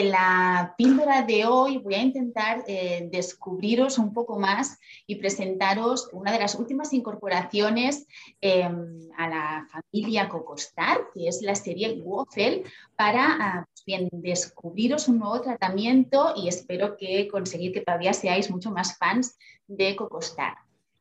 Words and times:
En 0.00 0.12
la 0.12 0.74
píldora 0.78 1.24
de 1.24 1.44
hoy 1.44 1.76
voy 1.76 1.94
a 1.94 2.02
intentar 2.02 2.64
eh, 2.66 3.06
descubriros 3.12 3.98
un 3.98 4.14
poco 4.14 4.38
más 4.38 4.80
y 5.06 5.16
presentaros 5.16 6.08
una 6.14 6.32
de 6.32 6.38
las 6.38 6.54
últimas 6.54 6.94
incorporaciones 6.94 8.06
em, 8.40 8.98
a 9.18 9.28
la 9.28 9.68
familia 9.70 10.30
Cocostar, 10.30 11.10
que 11.12 11.28
es 11.28 11.42
la 11.42 11.54
serie 11.54 12.00
Waffle, 12.02 12.64
para 12.96 13.26
ah, 13.38 13.66
pues 13.70 13.84
bien, 13.84 14.08
descubriros 14.10 15.06
un 15.06 15.18
nuevo 15.18 15.38
tratamiento 15.42 16.32
y 16.34 16.48
espero 16.48 16.96
que 16.96 17.28
conseguir 17.28 17.74
que 17.74 17.82
todavía 17.82 18.14
seáis 18.14 18.50
mucho 18.50 18.70
más 18.70 18.96
fans 18.96 19.36
de 19.66 19.96
Cocostar. 19.96 20.54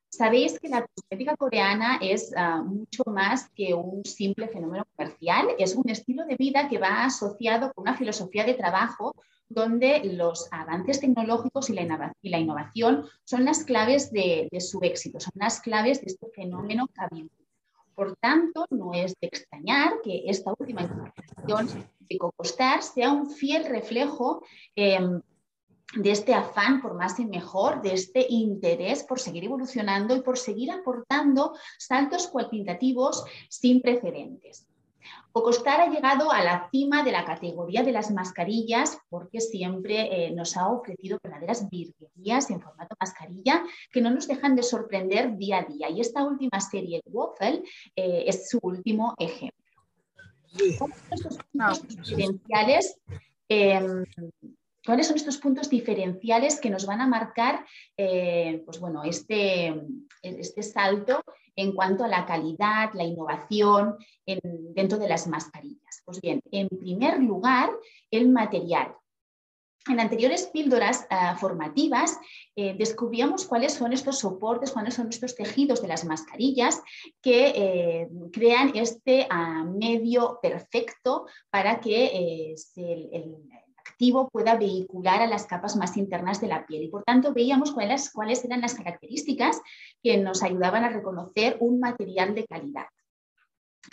Sabéis 0.09 0.59
que 0.59 0.69
la 0.69 0.85
cosmética 0.87 1.37
coreana 1.37 1.99
es 2.01 2.33
ah, 2.35 2.63
mucho 2.63 3.03
más 3.05 3.49
que 3.55 3.73
un 3.75 4.03
simple 4.03 4.47
fenómeno 4.47 4.83
comercial, 4.95 5.49
es 5.59 5.75
un 5.75 5.87
estilo 5.89 6.25
de 6.25 6.35
vida 6.35 6.67
que 6.67 6.79
va 6.79 7.05
asociado 7.05 7.71
con 7.73 7.83
una 7.83 7.95
filosofía 7.95 8.43
de 8.43 8.55
trabajo 8.55 9.15
donde 9.49 10.01
los 10.03 10.47
avances 10.51 10.99
tecnológicos 10.99 11.69
y 11.69 11.73
la, 11.73 12.39
innovación 12.39 13.05
son 13.23 13.45
las 13.45 13.63
claves 13.63 14.11
de, 14.11 14.47
su 14.59 14.79
éxito, 14.81 15.19
son 15.19 15.33
las 15.35 15.59
claves 15.59 16.01
de 16.01 16.07
este 16.07 16.27
fenómeno 16.29 16.87
cabiente. 16.87 17.35
Por 17.95 18.15
tanto, 18.15 18.65
no 18.69 18.93
es 18.93 19.13
de 19.19 19.27
extrañar 19.27 20.01
que 20.03 20.23
esta 20.27 20.53
última 20.57 20.83
incorporación 20.83 21.85
de 21.99 22.17
Cocostar 22.17 22.81
sea 22.81 23.11
un 23.11 23.29
fiel 23.29 23.65
reflejo 23.65 24.43
em, 24.75 25.21
de 25.95 26.11
este 26.11 26.33
afán 26.33 26.81
por 26.81 26.93
más 26.93 27.19
y 27.19 27.25
mejor, 27.25 27.81
de 27.81 27.93
este 27.93 28.25
interés 28.29 29.03
por 29.03 29.19
seguir 29.19 29.45
evolucionando 29.45 30.15
y 30.15 30.21
por 30.21 30.37
seguir 30.37 30.71
aportando 30.71 31.53
saltos 31.77 32.27
cualitativos 32.27 33.23
sin 33.49 33.81
precedentes. 33.81 34.67
Cocostar 35.31 35.81
ha 35.81 35.89
llegado 35.89 36.31
a 36.31 36.43
la 36.43 36.69
cima 36.71 37.03
de 37.03 37.11
la 37.11 37.23
categoría 37.23 37.83
de 37.83 37.91
las 37.91 38.11
mascarillas 38.11 38.97
porque 39.09 39.39
siempre 39.39 40.25
eh, 40.25 40.31
nos 40.31 40.57
ha 40.57 40.67
ofrecido 40.67 41.19
verdaderas 41.23 41.69
virguerías 41.69 42.49
en 42.49 42.61
formato 42.61 42.95
mascarilla 42.99 43.63
que 43.91 44.01
no 44.01 44.09
nos 44.09 44.27
dejan 44.27 44.55
de 44.55 44.63
sorprender 44.63 45.37
día 45.37 45.59
a 45.59 45.63
día. 45.63 45.89
Y 45.89 46.01
esta 46.01 46.23
última 46.23 46.59
serie, 46.59 47.01
Waffle, 47.05 47.63
eh, 47.95 48.23
es 48.27 48.49
su 48.49 48.59
último 48.61 49.13
ejemplo. 49.19 49.59
Estos 51.11 51.37
puntos 51.51 51.87
diferenciales 51.87 52.99
em, 53.47 54.03
¿Cuáles 54.85 55.07
son 55.07 55.17
estos 55.17 55.37
puntos 55.37 55.69
diferenciales 55.69 56.59
que 56.59 56.69
nos 56.69 56.85
van 56.85 57.01
a 57.01 57.07
marcar 57.07 57.65
eh, 57.97 58.61
pues 58.65 58.79
bueno, 58.79 59.03
este, 59.03 59.73
este, 60.21 60.63
salto 60.63 61.21
en 61.55 61.73
cuanto 61.73 62.05
a 62.05 62.07
la 62.07 62.25
calidad, 62.25 62.93
la 62.93 63.03
innovación 63.03 63.97
dentro 64.25 64.97
de 64.97 65.09
las 65.09 65.27
mascarillas? 65.27 66.01
Pues 66.05 66.21
bien, 66.21 66.41
en 66.51 66.69
primer 66.69 67.19
lugar, 67.19 67.69
el 68.09 68.29
material. 68.29 68.95
En 69.87 69.99
anteriores 69.99 70.47
píldoras 70.47 71.07
ah, 71.09 71.35
formativas 71.37 72.19
eh, 72.55 72.75
descubríamos 72.77 73.45
cuáles 73.45 73.73
son 73.73 73.93
estos 73.93 74.19
soportes, 74.19 74.71
cuáles 74.71 74.93
son 74.93 75.09
estos 75.09 75.35
tejidos 75.35 75.81
de 75.81 75.87
las 75.87 76.03
mascarillas 76.05 76.81
que 77.21 77.47
eh, 77.55 78.09
crean 78.31 78.73
este 78.75 79.25
ah, 79.29 79.63
medio 79.63 80.39
perfecto 80.41 81.25
para 81.49 81.79
que 81.79 82.53
el, 82.53 83.35
pueda 84.31 84.55
vehicular 84.55 85.21
a 85.21 85.27
las 85.27 85.45
capas 85.45 85.75
más 85.75 85.97
internas 85.97 86.39
de 86.41 86.47
la 86.47 86.65
piel. 86.65 86.83
Y 86.83 86.87
por 86.87 87.03
tanto 87.03 87.33
veíamos 87.33 87.71
cuáles, 87.71 88.11
cuáles 88.11 88.43
eran 88.45 88.61
las 88.61 88.73
características 88.73 89.61
que 90.01 90.17
nos 90.17 90.41
ayudaban 90.43 90.83
a 90.83 90.89
reconocer 90.89 91.57
un 91.59 91.79
material 91.79 92.33
de 92.33 92.45
calidad. 92.45 92.85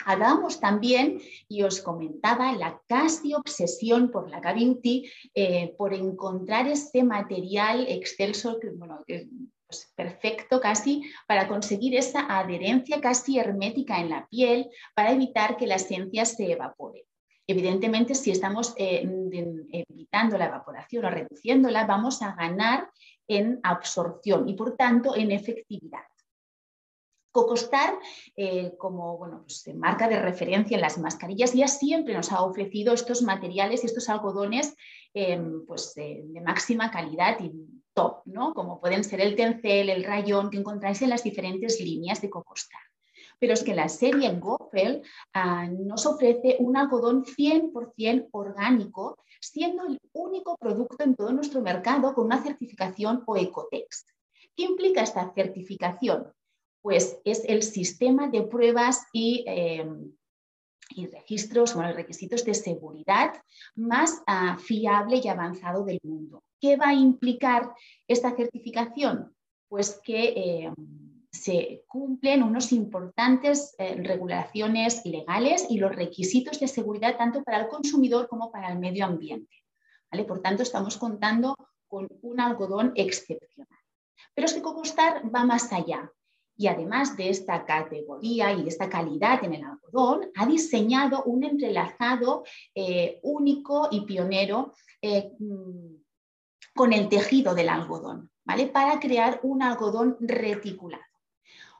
Hablábamos 0.05 0.59
también, 0.59 1.19
y 1.47 1.63
os 1.63 1.81
comentaba, 1.81 2.53
la 2.53 2.81
casi 2.87 3.33
obsesión 3.33 4.11
por 4.11 4.29
la 4.29 4.41
K-Beauty, 4.41 5.09
eh, 5.33 5.75
por 5.77 5.93
encontrar 5.93 6.67
este 6.67 7.03
material 7.03 7.85
excelso, 7.87 8.59
bueno, 8.75 9.03
pues 9.05 9.91
perfecto 9.95 10.59
casi, 10.61 11.03
para 11.27 11.47
conseguir 11.47 11.95
esa 11.95 12.25
adherencia 12.37 13.01
casi 13.01 13.39
hermética 13.39 13.99
en 13.99 14.09
la 14.09 14.27
piel, 14.27 14.69
para 14.93 15.11
evitar 15.11 15.57
que 15.57 15.67
la 15.67 15.75
esencia 15.75 16.25
se 16.25 16.51
evapore. 16.51 17.06
Evidentemente, 17.49 18.13
si 18.13 18.31
estamos 18.31 18.73
eh, 18.75 19.07
evitando 19.71 20.37
la 20.37 20.47
evaporación 20.47 21.05
o 21.05 21.09
reduciéndola, 21.09 21.85
vamos 21.85 22.21
a 22.21 22.35
ganar 22.35 22.91
en 23.25 23.61
absorción 23.63 24.49
y, 24.49 24.53
por 24.53 24.75
tanto, 24.75 25.15
en 25.15 25.31
efectividad. 25.31 26.03
Cocostar, 27.31 27.97
eh, 28.35 28.75
como 28.77 29.17
bueno, 29.17 29.43
pues, 29.43 29.63
marca 29.75 30.09
de 30.09 30.21
referencia 30.21 30.75
en 30.75 30.81
las 30.81 30.97
mascarillas, 30.97 31.53
ya 31.53 31.69
siempre 31.69 32.13
nos 32.13 32.33
ha 32.33 32.41
ofrecido 32.41 32.93
estos 32.93 33.21
materiales 33.21 33.83
y 33.83 33.87
estos 33.87 34.09
algodones 34.09 34.75
em, 35.13 35.65
pues, 35.65 35.93
de 35.95 36.41
máxima 36.43 36.91
calidad 36.91 37.39
y 37.39 37.51
top, 37.93 38.23
¿no? 38.25 38.53
como 38.53 38.81
pueden 38.81 39.03
ser 39.03 39.21
el 39.21 39.35
tencel, 39.35 39.89
el 39.89 40.03
rayón, 40.03 40.49
que 40.49 40.57
encontráis 40.57 41.01
en 41.01 41.11
las 41.11 41.23
diferentes 41.23 41.79
líneas 41.79 42.21
de 42.21 42.29
Cocostar 42.29 42.81
pero 43.39 43.53
es 43.53 43.63
que 43.63 43.75
la 43.75 43.89
serie 43.89 44.33
Goffel 44.39 45.03
ah, 45.33 45.67
nos 45.67 46.05
ofrece 46.05 46.57
un 46.59 46.77
algodón 46.77 47.23
100% 47.23 48.29
orgánico, 48.31 49.17
siendo 49.39 49.85
el 49.85 49.99
único 50.13 50.57
producto 50.57 51.03
en 51.03 51.15
todo 51.15 51.31
nuestro 51.31 51.61
mercado 51.61 52.13
con 52.13 52.25
una 52.25 52.41
certificación 52.41 53.23
o 53.25 53.37
Ecotex. 53.37 54.05
¿Qué 54.55 54.63
implica 54.63 55.03
esta 55.03 55.31
certificación? 55.33 56.31
Pues 56.81 57.19
es 57.25 57.43
el 57.45 57.63
sistema 57.63 58.27
de 58.27 58.43
pruebas 58.43 59.05
y, 59.13 59.43
em, 59.47 60.13
registros, 61.11 61.75
bueno, 61.75 61.93
requisitos 61.93 62.43
de 62.45 62.53
seguridad 62.53 63.33
más 63.75 64.23
ah, 64.25 64.57
fiable 64.57 65.21
y 65.23 65.27
avanzado 65.27 65.83
del 65.83 65.99
mundo. 66.03 66.43
¿Qué 66.59 66.75
va 66.75 66.89
a 66.89 66.93
implicar 66.93 67.73
esta 68.07 68.35
certificación? 68.35 69.35
Pues 69.67 69.99
que 70.03 70.33
em, 70.65 70.73
se 71.41 71.83
cumplen 71.87 72.43
unos 72.43 72.71
importantes 72.71 73.75
eh, 73.77 73.95
regulaciones 73.95 75.05
legales 75.05 75.65
y 75.69 75.77
los 75.77 75.95
requisitos 75.95 76.59
de 76.59 76.67
seguridad 76.67 77.17
tanto 77.17 77.43
para 77.43 77.61
el 77.61 77.67
consumidor 77.67 78.27
como 78.27 78.51
para 78.51 78.71
el 78.71 78.79
medio 78.79 79.05
ambiente. 79.05 79.55
Por 80.27 80.41
tanto, 80.41 80.63
estamos 80.63 80.97
contando 80.97 81.55
con 81.87 82.07
un 82.21 82.39
algodón 82.39 82.93
excepcional. 82.95 83.79
Pero 84.33 84.45
es 84.45 84.53
que 84.53 84.61
Cocostar 84.61 85.23
va 85.33 85.45
más 85.45 85.71
allá 85.73 86.11
y 86.57 86.67
además 86.67 87.15
de 87.15 87.29
esta 87.29 87.65
categoría 87.65 88.51
y 88.51 88.63
de 88.63 88.69
esta 88.69 88.89
calidad 88.89 89.43
en 89.43 89.53
el 89.53 89.63
algodón, 89.63 90.31
ha 90.35 90.45
diseñado 90.47 91.23
un 91.23 91.43
entrelazado 91.43 92.43
eh, 92.73 93.19
único 93.21 93.89
y 93.91 94.01
pionero 94.01 94.73
eh, 95.01 95.31
mm, 95.37 95.95
con 96.75 96.93
el 96.93 97.09
tejido 97.09 97.53
del 97.53 97.69
algodón. 97.69 98.31
Para 98.73 98.99
crear 98.99 99.39
un 99.43 99.61
algodón 99.61 100.17
reticulado. 100.19 101.03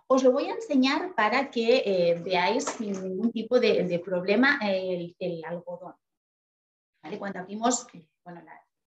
Os 0.09 0.23
lo 0.23 0.31
voy 0.31 0.45
a 0.45 0.55
enseñar 0.55 1.13
para 1.15 1.51
que 1.51 1.83
eh, 1.85 2.15
veáis 2.23 2.63
sin 2.63 2.93
ningún 2.93 3.31
tipo 3.31 3.59
de, 3.59 4.01
problema 4.03 4.57
el, 4.63 5.43
algodón. 5.45 5.95
Cuando 7.19 7.39
abrimos, 7.39 7.87
bueno, 8.23 8.41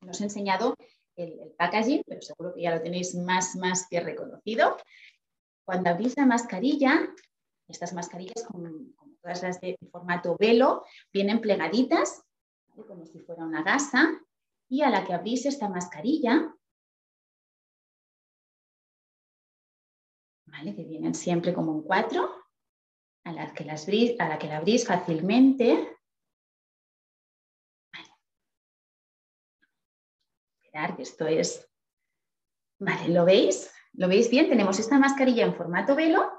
nos 0.02 0.22
he 0.22 0.24
enseñado 0.24 0.76
el, 1.16 1.54
packaging, 1.58 2.04
pero 2.06 2.22
seguro 2.22 2.54
que 2.54 2.62
ya 2.62 2.76
lo 2.76 2.82
tenéis 2.82 3.16
más, 3.16 3.56
más 3.56 3.88
que 3.90 4.00
reconocido. 4.00 4.78
Cuando 5.66 5.90
abrís 5.90 6.16
la 6.16 6.26
mascarilla, 6.26 7.10
estas 7.68 7.94
mascarillas, 7.94 8.44
como, 8.48 8.70
todas 9.22 9.44
las 9.44 9.60
de 9.62 9.78
formato 9.92 10.38
velo, 10.40 10.86
vienen 11.12 11.42
plegaditas, 11.42 12.24
como 12.88 13.06
si 13.06 13.20
fuera 13.20 13.46
una 13.46 13.64
gasa, 13.64 14.10
y 14.70 14.84
a 14.84 14.90
la 14.90 15.04
que 15.06 15.14
abrís 15.14 15.46
esta 15.46 15.68
mascarilla, 15.70 16.56
que 20.64 20.84
vienen 20.84 21.16
siempre 21.16 21.54
como 21.54 21.74
en 21.74 21.82
cuatro, 21.84 22.30
a 23.24 23.32
la 23.32 23.54
que, 23.54 23.64
las 23.64 23.88
a 23.88 24.28
la, 24.28 24.38
que 24.38 24.48
la 24.48 24.58
abrís 24.58 24.86
fácilmente. 24.86 25.98
Esperar 30.62 30.96
que 30.96 31.04
esto 31.04 31.28
es... 31.28 31.66
Vale, 32.80 33.10
¿lo 33.10 33.26
veis? 33.26 33.74
¿Lo 33.94 34.08
veis 34.08 34.30
bien? 34.30 34.50
Tenemos 34.50 34.80
esta 34.80 35.00
mascarilla 35.00 35.46
en 35.46 35.56
formato 35.56 35.96
velo 35.96 36.32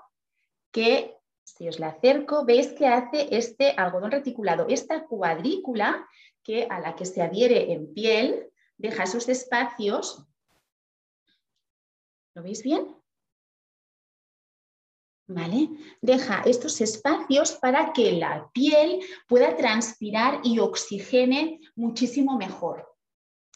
que, 0.72 1.18
si 1.44 1.68
os 1.68 1.78
la 1.78 1.88
acerco, 1.88 2.44
veis 2.44 2.68
que 2.68 2.86
hace 2.86 3.34
este 3.36 3.72
algodón 3.72 4.12
reticulado, 4.12 4.66
esta 4.68 5.06
cuadrícula 5.06 6.08
que 6.42 6.66
a 6.70 6.80
la 6.80 6.94
que 6.94 7.04
se 7.04 7.22
adhiere 7.22 7.72
en 7.72 7.92
piel, 7.92 8.50
deja 8.78 9.02
esos 9.02 9.28
espacios. 9.28 10.26
¿Lo 12.34 12.42
veis 12.42 12.62
bien? 12.62 12.99
Deja 16.00 16.42
estos 16.44 16.80
espacios 16.80 17.52
para 17.52 17.92
que 17.92 18.12
la 18.12 18.50
piel 18.52 19.00
pueda 19.28 19.56
transpirar 19.56 20.40
y 20.42 20.58
oxigene 20.58 21.60
muchísimo 21.76 22.36
mejor. 22.36 22.86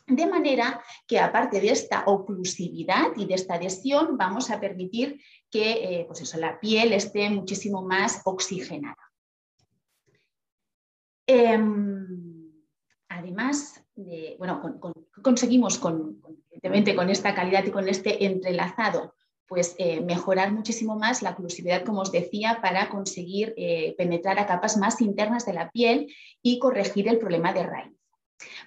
De 0.07 0.27
manera 0.27 0.83
que 1.07 1.19
aparte 1.19 1.61
de 1.61 1.71
esta 1.71 2.05
oclusividad 2.07 3.17
y 3.17 3.25
de 3.25 3.35
esta 3.35 3.55
adhesión, 3.55 4.19
vamos 4.19 4.51
a 4.51 4.61
permitir 4.61 5.21
que 5.51 5.73
eh, 5.73 6.05
pues 6.07 6.21
eso, 6.21 6.39
la 6.39 6.61
piel 6.61 6.93
esté 6.93 7.31
muchísimo 7.31 7.83
más 7.83 8.21
oxigenada. 8.25 8.99
Em, 11.27 12.53
además, 13.09 13.83
bueno, 14.39 14.61
conseguimos 15.23 15.79
con, 15.79 16.21
con 16.21 17.11
esta 17.11 17.35
calidad 17.35 17.65
y 17.65 17.71
con 17.71 17.89
este 17.89 18.27
entrelazado, 18.27 19.15
pues 19.47 19.75
eh, 19.79 20.01
mejorar 20.01 20.53
muchísimo 20.53 20.97
más 20.97 21.23
la 21.23 21.31
oclusividad, 21.31 21.85
como 21.85 22.01
os 22.01 22.13
decía, 22.13 22.59
para 22.63 22.89
conseguir 22.89 23.55
eh, 23.57 23.95
penetrar 23.97 24.39
a 24.39 24.47
capas 24.47 24.77
más 24.77 25.01
internas 25.01 25.47
de 25.47 25.53
la 25.53 25.71
piel 25.71 26.13
y 26.43 26.59
corregir 26.59 27.09
el 27.09 27.19
problema 27.19 27.53
de 27.53 27.65
raíz. 27.65 27.97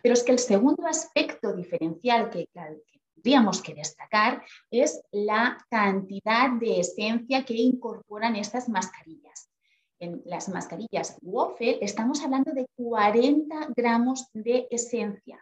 Pero 0.02 0.14
es 0.14 0.24
que 0.24 0.32
el 0.32 0.40
segundo 0.40 0.88
aspecto 0.88 1.54
diferencial 1.54 2.30
que, 2.30 2.48
que 2.54 3.00
tendríamos 3.16 3.62
que 3.62 3.74
destacar 3.74 4.44
es 4.72 5.02
la 5.12 5.58
cantidad 5.70 6.52
de 6.52 6.80
esencia 6.80 7.44
que 7.44 7.56
incorporan 7.56 8.36
estas 8.36 8.70
mascarillas 8.70 9.50
en 10.00 10.22
las 10.26 10.50
mascarillas 10.50 11.18
Waffle 11.22 11.80
estamos 11.82 12.24
hablando 12.24 12.52
de 12.52 12.68
40 12.76 13.70
gramos 13.76 14.28
de 14.34 14.68
esencia. 14.70 15.40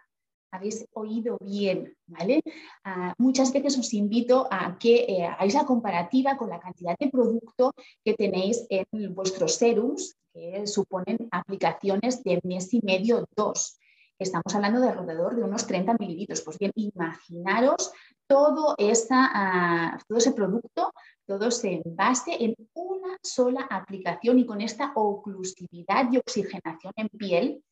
Habéis 0.56 0.86
oído 0.94 1.38
bien, 1.40 1.94
¿vale? 2.06 2.40
Ah, 2.84 3.14
muchas 3.18 3.52
veces 3.52 3.78
os 3.78 3.92
invito 3.92 4.48
a 4.50 4.78
que 4.78 5.04
eh, 5.08 5.26
hagáis 5.26 5.54
la 5.54 5.66
comparativa 5.66 6.36
con 6.36 6.48
la 6.48 6.60
cantidad 6.60 6.96
de 6.98 7.10
producto 7.10 7.72
que 8.04 8.14
tenéis 8.14 8.66
en 8.70 9.14
vuestros 9.14 9.54
serums, 9.54 10.16
que 10.32 10.66
suponen 10.66 11.28
aplicaciones 11.30 12.22
de 12.24 12.40
mes 12.44 12.72
y 12.72 12.80
medio, 12.82 13.26
dos. 13.36 13.78
Estamos 14.18 14.54
hablando 14.54 14.80
de 14.80 14.88
alrededor 14.88 15.36
de 15.36 15.42
unos 15.42 15.66
30 15.66 15.96
mililitros. 15.98 16.40
Pues 16.40 16.58
bien, 16.58 16.72
imaginaros 16.74 17.92
todo, 18.26 18.74
esa, 18.78 19.30
ah, 19.34 19.98
todo 20.08 20.18
ese 20.18 20.32
producto 20.32 20.90
todo 21.26 21.50
se 21.50 21.82
base 21.84 22.36
en 22.38 22.54
una 22.74 23.18
sola 23.22 23.66
aplicación 23.68 24.38
y 24.38 24.46
con 24.46 24.60
esta 24.60 24.92
oclusividad 24.94 26.10
y 26.12 26.18
oxigenación 26.18 26.92
en 26.96 27.08
piel, 27.08 27.64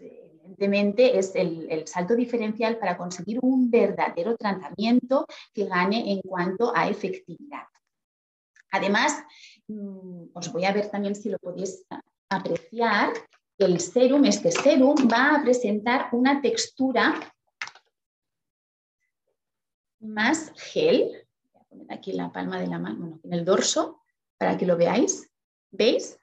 evidentemente 0.00 1.18
es 1.18 1.34
el, 1.34 1.86
salto 1.86 2.14
diferencial 2.14 2.78
para 2.78 2.96
conseguir 2.96 3.38
un 3.42 3.70
verdadero 3.70 4.36
tratamiento 4.36 5.26
que 5.52 5.66
gane 5.66 6.12
en 6.12 6.20
cuanto 6.22 6.72
a 6.74 6.88
efectividad. 6.88 7.64
Además, 8.72 9.22
mm, 9.68 10.26
os 10.34 10.52
voy 10.52 10.64
a 10.64 10.72
ver 10.72 10.90
también 10.90 11.14
si 11.14 11.30
lo 11.30 11.38
podéis 11.38 11.84
apreciar, 12.28 13.12
el 13.58 13.80
serum, 13.80 14.24
este 14.26 14.50
serum 14.50 14.96
va 15.10 15.36
a 15.36 15.42
presentar 15.42 16.08
una 16.12 16.42
textura 16.42 17.14
más 20.00 20.52
gel, 20.56 21.26
aquí 21.88 22.12
la 22.12 22.30
palma 22.32 22.60
de 22.60 22.66
la 22.66 22.78
mano, 22.78 22.98
bueno, 22.98 23.20
en 23.22 23.32
el 23.32 23.44
dorso, 23.44 24.02
para 24.38 24.56
que 24.58 24.66
lo 24.66 24.76
veáis. 24.76 25.30
¿Veis? 25.70 26.18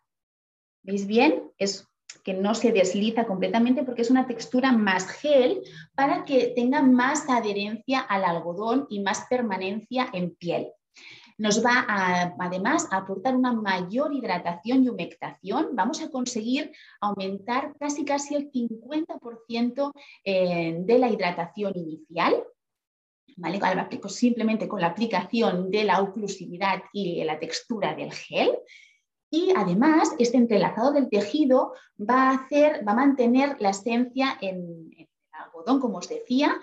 ¿Veis 0.83 1.07
bien? 1.07 1.51
Es 1.57 1.87
que 2.23 2.33
no 2.33 2.55
se 2.55 2.71
desliza 2.71 3.25
completamente 3.25 3.83
porque 3.83 4.01
es 4.01 4.11
una 4.11 4.27
textura 4.27 4.71
más 4.71 5.07
gel 5.07 5.61
para 5.95 6.25
que 6.25 6.53
tenga 6.55 6.81
más 6.81 7.29
adherencia 7.29 7.99
al 7.99 8.25
algodón 8.25 8.87
y 8.89 9.01
más 9.01 9.25
permanencia 9.29 10.09
en 10.13 10.35
piel. 10.35 10.67
Nos 11.37 11.65
va 11.65 11.85
además 12.39 12.87
a 12.91 12.97
aportar 12.97 13.35
una 13.35 13.53
mayor 13.53 14.13
hidratación 14.13 14.83
y 14.83 14.89
humectación. 14.89 15.69
Vamos 15.73 16.01
a 16.01 16.09
conseguir 16.09 16.71
aumentar 17.01 17.73
casi 17.79 18.05
casi 18.05 18.35
el 18.35 18.51
50% 18.51 19.91
eh, 20.23 20.77
de 20.79 20.99
la 20.99 21.09
hidratación 21.09 21.73
inicial 21.75 22.43
¿vale? 23.37 23.59
Simplemente 24.07 24.67
con 24.67 24.81
la 24.81 24.87
aplicación 24.87 25.71
de 25.71 25.83
la 25.83 26.01
oclusividad 26.01 26.83
y 26.91 27.23
la 27.23 27.39
textura 27.39 27.95
del 27.95 28.11
gel. 28.11 28.51
Y 29.33 29.51
además, 29.57 30.11
este 30.19 30.37
entrelazado 30.37 30.91
del 30.91 31.09
tejido 31.09 31.73
va 31.99 32.29
a, 32.29 32.35
hacer, 32.35 32.87
va 32.87 32.91
a 32.91 32.97
mantener 32.97 33.59
la 33.59 33.71
esencia 33.71 34.37
en, 34.39 34.93
el 34.95 35.07
algodón, 35.31 35.79
como 35.79 35.97
os 35.97 36.07
decía, 36.07 36.55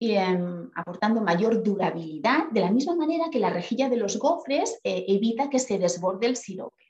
em, 0.00 0.68
aportando 0.74 1.20
mayor 1.20 1.62
durabilidad, 1.62 2.48
de 2.50 2.62
la 2.62 2.72
misma 2.72 2.96
manera 2.96 3.30
que 3.30 3.38
la 3.38 3.50
rejilla 3.50 3.88
de 3.88 3.96
los 3.96 4.18
gofres 4.18 4.80
eh, 4.82 5.04
evita 5.06 5.48
que 5.48 5.60
se 5.60 5.78
desborde 5.78 6.26
el 6.26 6.34
sirope, 6.34 6.84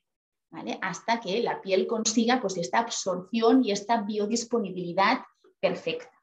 hasta 0.80 1.20
que 1.20 1.42
la 1.42 1.60
piel 1.60 1.86
consiga 1.86 2.40
pues, 2.40 2.56
esta 2.56 2.78
absorción 2.78 3.62
y 3.62 3.72
esta 3.72 4.00
biodisponibilidad 4.00 5.18
perfecta. 5.60 6.19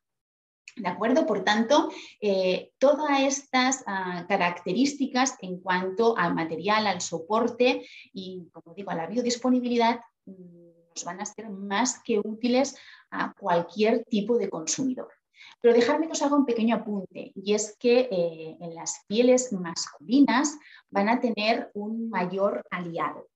¿De 0.78 0.88
acuerdo? 0.88 1.26
Por 1.26 1.44
tanto, 1.44 1.90
eh, 2.22 2.72
todas 2.78 3.22
estas 3.22 3.84
ah, 3.88 4.26
características 4.28 5.36
en 5.42 5.60
cuanto 5.60 6.18
al 6.18 6.36
material, 6.36 6.86
al 6.86 7.02
soporte 7.02 7.88
y, 8.14 8.48
como 8.52 8.76
digo, 8.76 8.92
a 8.92 8.96
la 8.96 9.08
biodisponibilidad 9.08 10.00
mm, 10.26 10.68
nos 10.96 11.04
van 11.04 11.22
a 11.22 11.26
ser 11.26 11.50
más 11.50 12.02
que 12.04 12.20
útiles 12.20 12.76
a 13.12 13.34
cualquier 13.34 14.04
tipo 14.06 14.38
de 14.38 14.50
consumidor. 14.50 15.10
Pero 15.62 15.74
dejarme 15.74 16.08
que 16.08 16.14
os 16.14 16.22
haga 16.22 16.36
un 16.36 16.46
pequeño 16.46 16.76
apunte 16.76 17.32
y 17.36 17.54
es 17.54 17.76
que 17.80 18.02
eh, 18.12 18.58
en 18.60 18.76
las 18.76 19.04
pieles 19.08 19.52
masculinas 19.54 20.58
van 20.90 21.10
a 21.10 21.20
tener 21.20 21.72
un 21.74 22.10
mayor 22.10 22.64
aliado. 22.70 23.28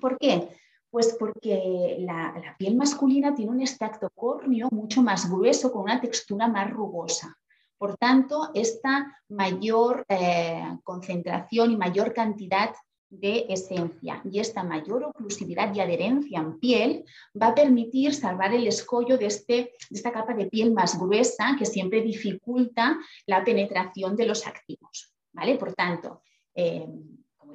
¿Por 0.00 0.18
qué? 0.18 0.48
Pues 0.94 1.16
porque 1.18 1.96
la, 1.98 2.54
piel 2.56 2.76
masculina 2.76 3.34
tiene 3.34 3.50
un 3.50 3.60
extracto 3.60 4.08
córneo 4.14 4.68
mucho 4.70 5.02
más 5.02 5.28
grueso, 5.28 5.72
con 5.72 5.82
una 5.82 6.00
textura 6.00 6.46
más 6.46 6.70
rugosa. 6.70 7.36
Por 7.76 7.96
tanto, 7.96 8.50
esta 8.54 9.20
mayor 9.28 10.04
eh, 10.08 10.62
concentración 10.84 11.72
y 11.72 11.76
mayor 11.76 12.14
cantidad 12.14 12.72
de 13.10 13.44
esencia 13.48 14.22
y 14.22 14.38
esta 14.38 14.62
mayor 14.62 15.02
oclusividad 15.02 15.74
y 15.74 15.80
adherencia 15.80 16.38
en 16.38 16.60
piel 16.60 17.04
va 17.42 17.48
a 17.48 17.54
permitir 17.56 18.14
salvar 18.14 18.54
el 18.54 18.68
escollo 18.68 19.18
de, 19.18 19.26
este, 19.26 19.54
de 19.90 19.96
esta 19.98 20.12
capa 20.12 20.32
de 20.34 20.46
piel 20.46 20.72
más 20.72 20.96
gruesa 20.96 21.56
que 21.58 21.66
siempre 21.66 22.02
dificulta 22.02 22.96
la 23.26 23.42
penetración 23.42 24.14
de 24.14 24.26
los 24.26 24.46
activos. 24.46 25.12
¿vale? 25.32 25.56
Por 25.56 25.74
tanto, 25.74 26.22
eh, 26.54 26.86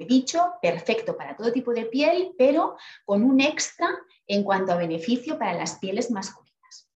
dicho, 0.06 0.54
perfecto 0.60 1.16
para 1.16 1.36
todo 1.36 1.52
tipo 1.52 1.72
de 1.72 1.86
piel, 1.86 2.34
pero 2.36 2.76
con 3.04 3.22
un 3.22 3.40
extra 3.40 3.88
en 4.26 4.44
cuanto 4.44 4.72
a 4.72 4.76
beneficio 4.76 5.38
para 5.38 5.54
las 5.54 5.78
pieles 5.78 6.10
masculinas. 6.10 6.88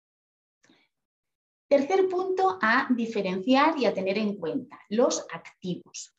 Tercer 1.68 2.08
punto 2.08 2.60
a 2.62 2.88
diferenciar 2.92 3.78
y 3.80 3.86
a 3.86 3.94
tener 3.94 4.18
en 4.18 4.36
cuenta, 4.36 4.80
los 4.90 5.26
activos. 5.34 6.16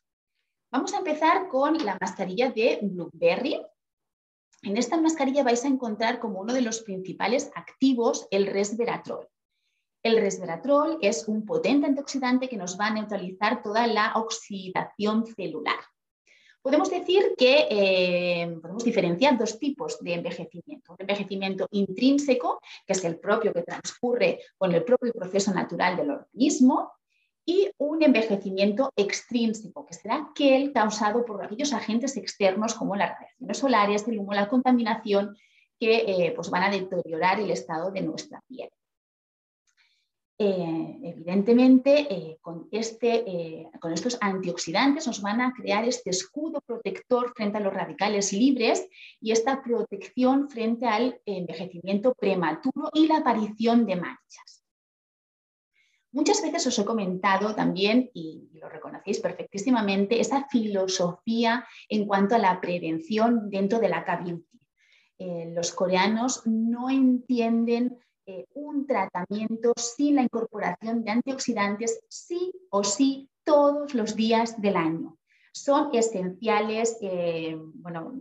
Vamos 0.71 0.93
a 0.93 0.97
empezar 0.97 1.47
con 1.47 1.77
la 1.85 1.97
mascarilla 2.01 2.51
de 2.51 2.79
Blueberry. 2.81 3.65
En 4.63 4.75
esta 4.75 4.99
mascarilla 4.99 5.43
vais 5.43 5.63
a 5.63 5.69
encontrar 5.69 6.19
como 6.19 6.41
uno 6.41 6.53
de 6.53 6.61
los 6.61 6.81
principales 6.81 7.51
activos 7.55 8.27
el 8.31 8.47
resveratrol. 8.47 9.29
El 10.03 10.17
resveratrol 10.17 10.99
es 11.01 11.27
un 11.27 11.45
potente 11.45 11.87
antioxidante 11.87 12.49
que 12.49 12.57
nos 12.57 12.79
va 12.79 12.87
a 12.87 12.93
neutralizar 12.93 13.63
toda 13.63 13.87
la 13.87 14.13
oxidación 14.15 15.25
celular. 15.25 15.79
Podemos 16.65 16.89
decir 16.89 17.35
que 17.37 17.67
eh, 17.69 18.57
podemos 18.59 18.83
diferenciar 18.83 19.37
dos 19.37 19.59
tipos 19.59 19.99
de 19.99 20.15
envejecimiento. 20.15 20.93
Un 20.93 20.97
envejecimiento 21.01 21.67
intrínseco, 21.69 22.59
que 22.87 22.93
es 22.93 23.05
el 23.05 23.19
propio 23.19 23.53
que 23.53 23.61
transcurre 23.61 24.39
con 24.57 24.73
el 24.73 24.83
propio 24.83 25.13
proceso 25.13 25.53
natural 25.53 25.95
del 25.95 26.09
organismo, 26.09 26.91
y 27.45 27.69
un 27.77 28.01
envejecimiento 28.01 28.91
extrínseco, 28.95 29.85
que 29.85 29.93
será 29.93 30.15
aquel 30.31 30.73
causado 30.73 31.23
por 31.23 31.45
aquellos 31.45 31.71
agentes 31.71 32.17
externos 32.17 32.73
como 32.73 32.95
las 32.95 33.11
radiaciones 33.11 33.57
solares, 33.59 34.07
el 34.07 34.17
humo, 34.17 34.33
la 34.33 34.49
contaminación, 34.49 35.37
que 35.79 35.97
eh, 35.97 36.33
pues 36.35 36.49
van 36.49 36.63
a 36.63 36.71
deteriorar 36.71 37.39
el 37.39 37.51
estado 37.51 37.91
de 37.91 38.01
nuestra 38.01 38.41
piel. 38.47 38.71
Eh, 40.37 40.99
evidentemente, 41.01 42.13
eh, 42.13 42.37
con, 42.41 42.67
este, 42.69 43.23
eh, 43.25 43.69
con 43.79 43.93
estos 43.93 44.17
antioxidantes 44.19 45.07
nos 45.07 45.21
van 45.21 45.39
a 45.39 45.53
crear 45.53 45.85
este 45.85 46.09
escudo 46.09 46.59
protector 46.59 47.31
frente 47.33 47.57
a 47.57 47.61
los 47.61 47.73
radicales 47.73 48.33
libres 48.33 48.85
y 49.21 49.31
esta 49.31 49.63
protección 49.63 50.49
frente 50.49 50.87
al 50.87 51.21
envejecimiento 51.25 52.13
prematuro 52.15 52.89
y 52.93 53.07
la 53.07 53.19
aparición 53.19 53.85
de 53.85 53.95
manchas. 53.95 54.65
Muchas 56.11 56.41
veces 56.41 56.67
os 56.67 56.79
he 56.79 56.85
comentado 56.85 57.55
también, 57.55 58.11
y 58.13 58.49
lo 58.53 58.67
reconocéis 58.67 59.19
perfectísimamente, 59.19 60.19
esa 60.19 60.47
filosofía 60.49 61.65
en 61.87 62.05
cuanto 62.05 62.35
a 62.35 62.39
la 62.39 62.59
prevención 62.59 63.49
dentro 63.49 63.79
de 63.79 63.89
la 63.89 64.03
k 64.03 64.21
los 65.17 65.71
coreanos 65.71 66.41
no 66.45 66.89
entienden 66.89 67.97
eh, 68.27 68.45
un 68.53 68.87
tratamiento 68.87 69.73
sin 69.75 70.15
la 70.15 70.23
incorporación 70.23 71.03
de 71.03 71.11
antioxidantes 71.11 71.99
sí 72.09 72.51
o 72.71 72.83
sí 72.83 73.29
todos 73.43 73.93
los 73.93 74.15
días 74.15 74.59
del 74.61 74.77
año. 74.77 75.17
Son 75.53 75.89
esenciales, 75.93 76.97
eh, 77.01 77.55
bueno, 77.75 78.13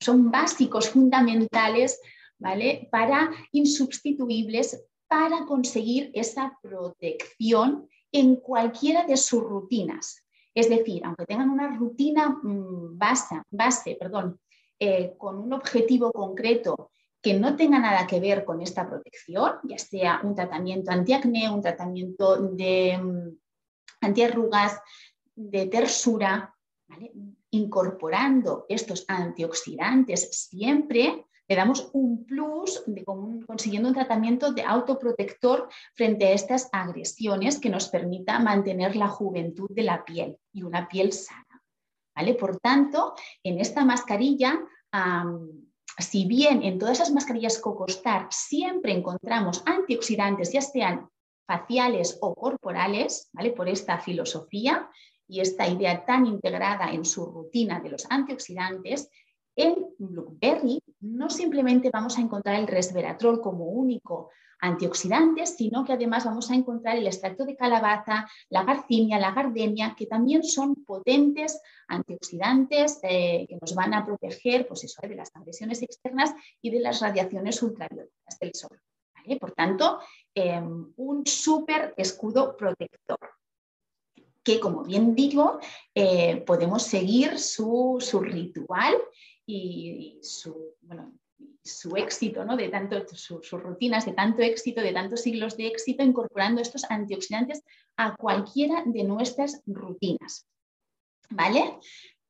son 0.00 0.30
básicos, 0.30 0.88
fundamentales, 0.88 2.00
¿vale? 2.38 2.88
Para 2.90 3.30
insubstituibles 3.52 4.86
para 5.08 5.46
conseguir 5.46 6.10
esa 6.14 6.58
protección 6.62 7.88
en 8.10 8.36
cualquiera 8.36 9.04
de 9.04 9.16
sus 9.16 9.42
rutinas. 9.42 10.24
Es 10.54 10.68
decir, 10.68 11.04
aunque 11.04 11.26
tengan 11.26 11.50
una 11.50 11.76
rutina 11.76 12.30
mm, 12.30 12.96
base, 12.96 13.42
base 13.50 13.96
perdón, 14.00 14.40
eh, 14.78 15.14
con 15.18 15.38
un 15.38 15.52
objetivo 15.52 16.10
concreto 16.12 16.90
que 17.26 17.34
no 17.34 17.56
tenga 17.56 17.80
nada 17.80 18.06
que 18.06 18.20
ver 18.20 18.44
con 18.44 18.62
esta 18.62 18.88
protección, 18.88 19.54
ya 19.64 19.78
sea 19.78 20.20
un 20.22 20.36
tratamiento 20.36 20.92
antiacné, 20.92 21.50
un 21.50 21.60
tratamiento 21.60 22.36
de 22.36 22.96
mm, 22.96 23.36
antiarrugas, 24.02 24.80
de 25.34 25.66
tersura, 25.66 26.54
incorporando 27.50 28.64
estos 28.68 29.04
antioxidantes 29.08 30.48
siempre 30.48 31.26
le 31.48 31.56
damos 31.56 31.90
un 31.94 32.24
plus 32.24 32.84
de, 32.86 33.04
consiguiendo 33.04 33.88
un 33.88 33.94
tratamiento 33.96 34.52
de 34.52 34.62
autoprotector 34.62 35.68
frente 35.94 36.26
a 36.26 36.32
estas 36.32 36.68
agresiones 36.70 37.58
que 37.58 37.70
nos 37.70 37.88
permita 37.88 38.38
mantener 38.38 38.94
la 38.94 39.08
juventud 39.08 39.68
de 39.70 39.82
la 39.82 40.04
piel 40.04 40.38
y 40.52 40.62
una 40.62 40.86
piel 40.86 41.12
sana. 41.12 41.60
¿vale? 42.14 42.34
Por 42.34 42.60
tanto, 42.60 43.14
en 43.42 43.58
esta 43.58 43.84
mascarilla, 43.84 44.60
si 45.98 46.26
bien 46.26 46.62
en 46.62 46.78
todas 46.78 47.00
esas 47.00 47.12
mascarillas 47.12 47.58
Cocostar 47.58 48.28
siempre 48.30 48.92
encontramos 48.92 49.62
antioxidantes, 49.66 50.52
ya 50.52 50.60
sean 50.60 51.08
faciales 51.46 52.18
o 52.20 52.34
corporales, 52.34 53.30
¿vale? 53.32 53.52
por 53.52 53.68
esta 53.68 53.98
filosofía 53.98 54.90
y 55.28 55.40
esta 55.40 55.66
idea 55.66 56.04
tan 56.04 56.26
integrada 56.26 56.90
en 56.92 57.04
su 57.04 57.26
rutina 57.26 57.80
de 57.80 57.90
los 57.90 58.06
antioxidantes, 58.10 59.10
en 59.56 59.86
Blueberry 59.98 60.82
no 61.00 61.30
simplemente 61.30 61.90
vamos 61.90 62.18
a 62.18 62.20
encontrar 62.20 62.60
el 62.60 62.66
resveratrol 62.66 63.40
como 63.40 63.64
único 63.64 64.30
antioxidante, 64.60 65.46
sino 65.46 65.84
que 65.84 65.92
además 65.92 66.24
vamos 66.24 66.50
a 66.50 66.54
encontrar 66.54 66.96
el 66.96 67.06
extracto 67.06 67.44
de 67.44 67.56
calabaza, 67.56 68.28
la 68.48 68.64
garcinia, 68.64 69.18
la 69.18 69.32
gardenia, 69.32 69.94
que 69.96 70.06
también 70.06 70.42
son 70.42 70.74
potentes 70.76 71.60
antioxidantes 71.88 73.00
eh, 73.02 73.46
que 73.48 73.58
nos 73.60 73.74
van 73.74 73.94
a 73.94 74.04
proteger 74.04 74.66
pues 74.66 74.84
eso, 74.84 75.00
de 75.02 75.14
las 75.14 75.34
agresiones 75.34 75.82
externas 75.82 76.34
y 76.62 76.70
de 76.70 76.80
las 76.80 77.00
radiaciones 77.00 77.62
ultravioletas 77.62 78.38
del 78.38 78.54
sol. 78.54 78.80
Por 79.40 79.52
tanto, 79.52 79.98
em, 80.34 80.92
un 80.96 81.26
súper 81.26 81.92
escudo 81.96 82.56
protector 82.56 83.18
que, 84.44 84.60
como 84.60 84.84
bien 84.84 85.16
digo, 85.16 85.58
eh, 85.92 86.36
podemos 86.46 86.84
seguir 86.84 87.36
su, 87.40 87.96
su 87.98 88.20
ritual 88.20 88.94
y, 89.46 90.18
su, 90.22 90.74
su 91.62 91.96
éxito, 91.96 92.44
¿no? 92.44 92.56
de 92.56 92.68
tanto, 92.68 93.04
sus 93.14 93.50
rutinas 93.50 94.06
de 94.06 94.12
tanto 94.12 94.42
éxito, 94.42 94.80
de 94.80 94.92
tantos 94.92 95.20
siglos 95.20 95.56
de 95.56 95.68
éxito, 95.68 96.02
incorporando 96.02 96.60
estos 96.60 96.84
antioxidantes 96.90 97.62
a 97.96 98.16
cualquiera 98.16 98.82
de 98.84 99.04
nuestras 99.04 99.62
rutinas. 99.66 100.46
¿Vale? 101.30 101.78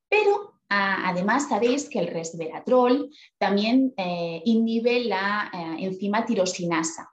Pero 0.09 0.55
además 0.69 1.49
sabéis 1.49 1.89
que 1.89 1.99
el 1.99 2.09
resveratrol 2.09 3.11
también 3.39 3.93
eh, 3.97 4.43
inhibe 4.45 5.05
la 5.05 5.51
eh, 5.53 5.85
enzima 5.85 6.25
tirosinasa, 6.25 7.13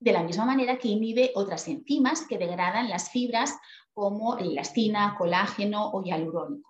de 0.00 0.12
la 0.12 0.22
misma 0.22 0.46
manera 0.46 0.78
que 0.78 0.88
inhibe 0.88 1.32
otras 1.34 1.68
enzimas 1.68 2.26
que 2.26 2.38
degradan 2.38 2.88
las 2.88 3.10
fibras 3.10 3.56
como 3.92 4.38
elastina, 4.38 5.14
colágeno 5.18 5.90
o 5.92 6.02
hialurónico. 6.02 6.69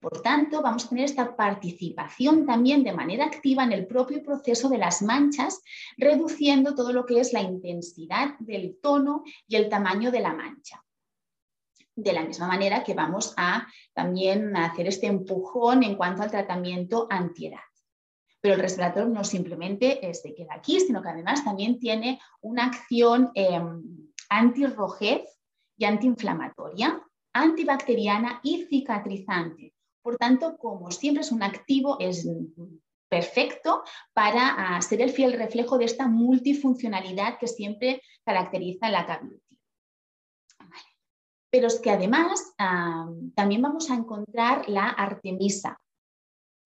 Por 0.00 0.22
tanto, 0.22 0.62
vamos 0.62 0.86
a 0.86 0.88
tener 0.90 1.04
esta 1.06 1.34
participación 1.34 2.46
también 2.46 2.84
de 2.84 2.92
manera 2.92 3.24
activa 3.24 3.64
en 3.64 3.72
el 3.72 3.86
propio 3.86 4.22
proceso 4.22 4.68
de 4.68 4.78
las 4.78 5.02
manchas, 5.02 5.60
reduciendo 5.96 6.76
todo 6.76 6.92
lo 6.92 7.04
que 7.04 7.18
es 7.18 7.32
la 7.32 7.42
intensidad 7.42 8.38
del 8.38 8.78
tono 8.80 9.24
y 9.48 9.56
el 9.56 9.68
tamaño 9.68 10.12
de 10.12 10.20
la 10.20 10.32
mancha. 10.32 10.84
De 11.96 12.12
la 12.12 12.22
misma 12.22 12.46
manera 12.46 12.84
que 12.84 12.94
vamos 12.94 13.34
a 13.36 13.66
también 13.92 14.56
hacer 14.56 14.86
este 14.86 15.08
empujón 15.08 15.82
en 15.82 15.96
cuanto 15.96 16.22
al 16.22 16.30
tratamiento 16.30 17.08
antiedad. 17.10 17.58
Pero 18.40 18.54
el 18.54 18.60
respirator 18.60 19.08
no 19.08 19.24
simplemente 19.24 19.98
se 20.14 20.32
queda 20.32 20.54
aquí, 20.54 20.78
sino 20.78 21.02
que 21.02 21.08
además 21.08 21.44
también 21.44 21.80
tiene 21.80 22.20
una 22.40 22.66
acción 22.66 23.32
eh, 23.34 23.60
antirrojez 24.28 25.22
y 25.76 25.86
antiinflamatoria, 25.86 27.02
antibacteriana 27.32 28.38
y 28.44 28.64
cicatrizante. 28.66 29.74
Por 30.08 30.16
tanto, 30.16 30.56
como 30.56 30.90
siempre 30.90 31.20
es 31.20 31.32
un 31.32 31.42
activo, 31.42 31.98
es 32.00 32.26
perfecto 33.10 33.82
para 34.14 34.54
ah, 34.56 34.80
ser 34.80 35.02
el 35.02 35.10
fiel 35.10 35.34
reflejo 35.34 35.76
de 35.76 35.84
esta 35.84 36.08
multifuncionalidad 36.08 37.38
que 37.38 37.46
siempre 37.46 38.00
caracteriza 38.24 38.88
la 38.88 39.04
Cabiuti. 39.04 39.58
Pero 41.50 41.66
es 41.66 41.78
que 41.80 41.90
además 41.90 42.54
ah, 42.56 43.06
también 43.34 43.60
vamos 43.60 43.90
a 43.90 43.96
encontrar 43.96 44.66
la 44.70 44.88
artemisa. 44.88 45.78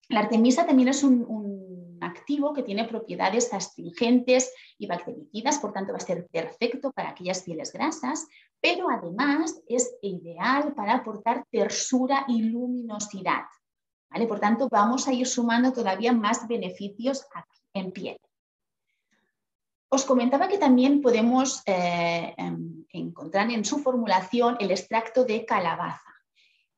La 0.07 0.21
artemisa 0.21 0.65
también 0.65 0.87
es 0.87 1.03
un 1.03 1.97
activo 1.99 2.53
que 2.53 2.63
tiene 2.63 2.85
propiedades 2.85 3.53
astringentes 3.53 4.53
y 4.77 4.87
bactericidas, 4.87 5.59
por 5.59 5.73
tanto 5.73 5.91
va 5.91 5.97
a 5.97 5.99
ser 5.99 6.27
perfecto 6.27 6.93
para 6.93 7.09
aquellas 7.09 7.43
pieles 7.43 7.73
grasas, 7.73 8.25
pero 8.63 8.89
además 8.89 9.61
es 9.67 9.93
ideal 10.01 10.73
para 10.73 10.93
aportar 10.93 11.45
tersura 11.51 12.23
y 12.29 12.43
luminosidad. 12.43 13.43
¿vale? 14.09 14.25
Por 14.25 14.39
tanto, 14.39 14.69
vamos 14.71 15.05
a 15.05 15.11
ir 15.11 15.27
sumando 15.27 15.73
todavía 15.73 16.13
más 16.13 16.47
beneficios 16.47 17.25
en 17.73 17.91
piel. 17.91 18.17
Os 19.89 20.05
comentaba 20.05 20.47
que 20.47 20.57
también 20.57 21.01
podemos 21.01 21.61
eh, 21.65 22.33
em, 22.37 22.85
encontrar 22.93 23.51
en 23.51 23.65
su 23.65 23.79
formulación 23.79 24.55
el 24.61 24.71
extracto 24.71 25.25
de 25.25 25.45
calabaza. 25.45 26.12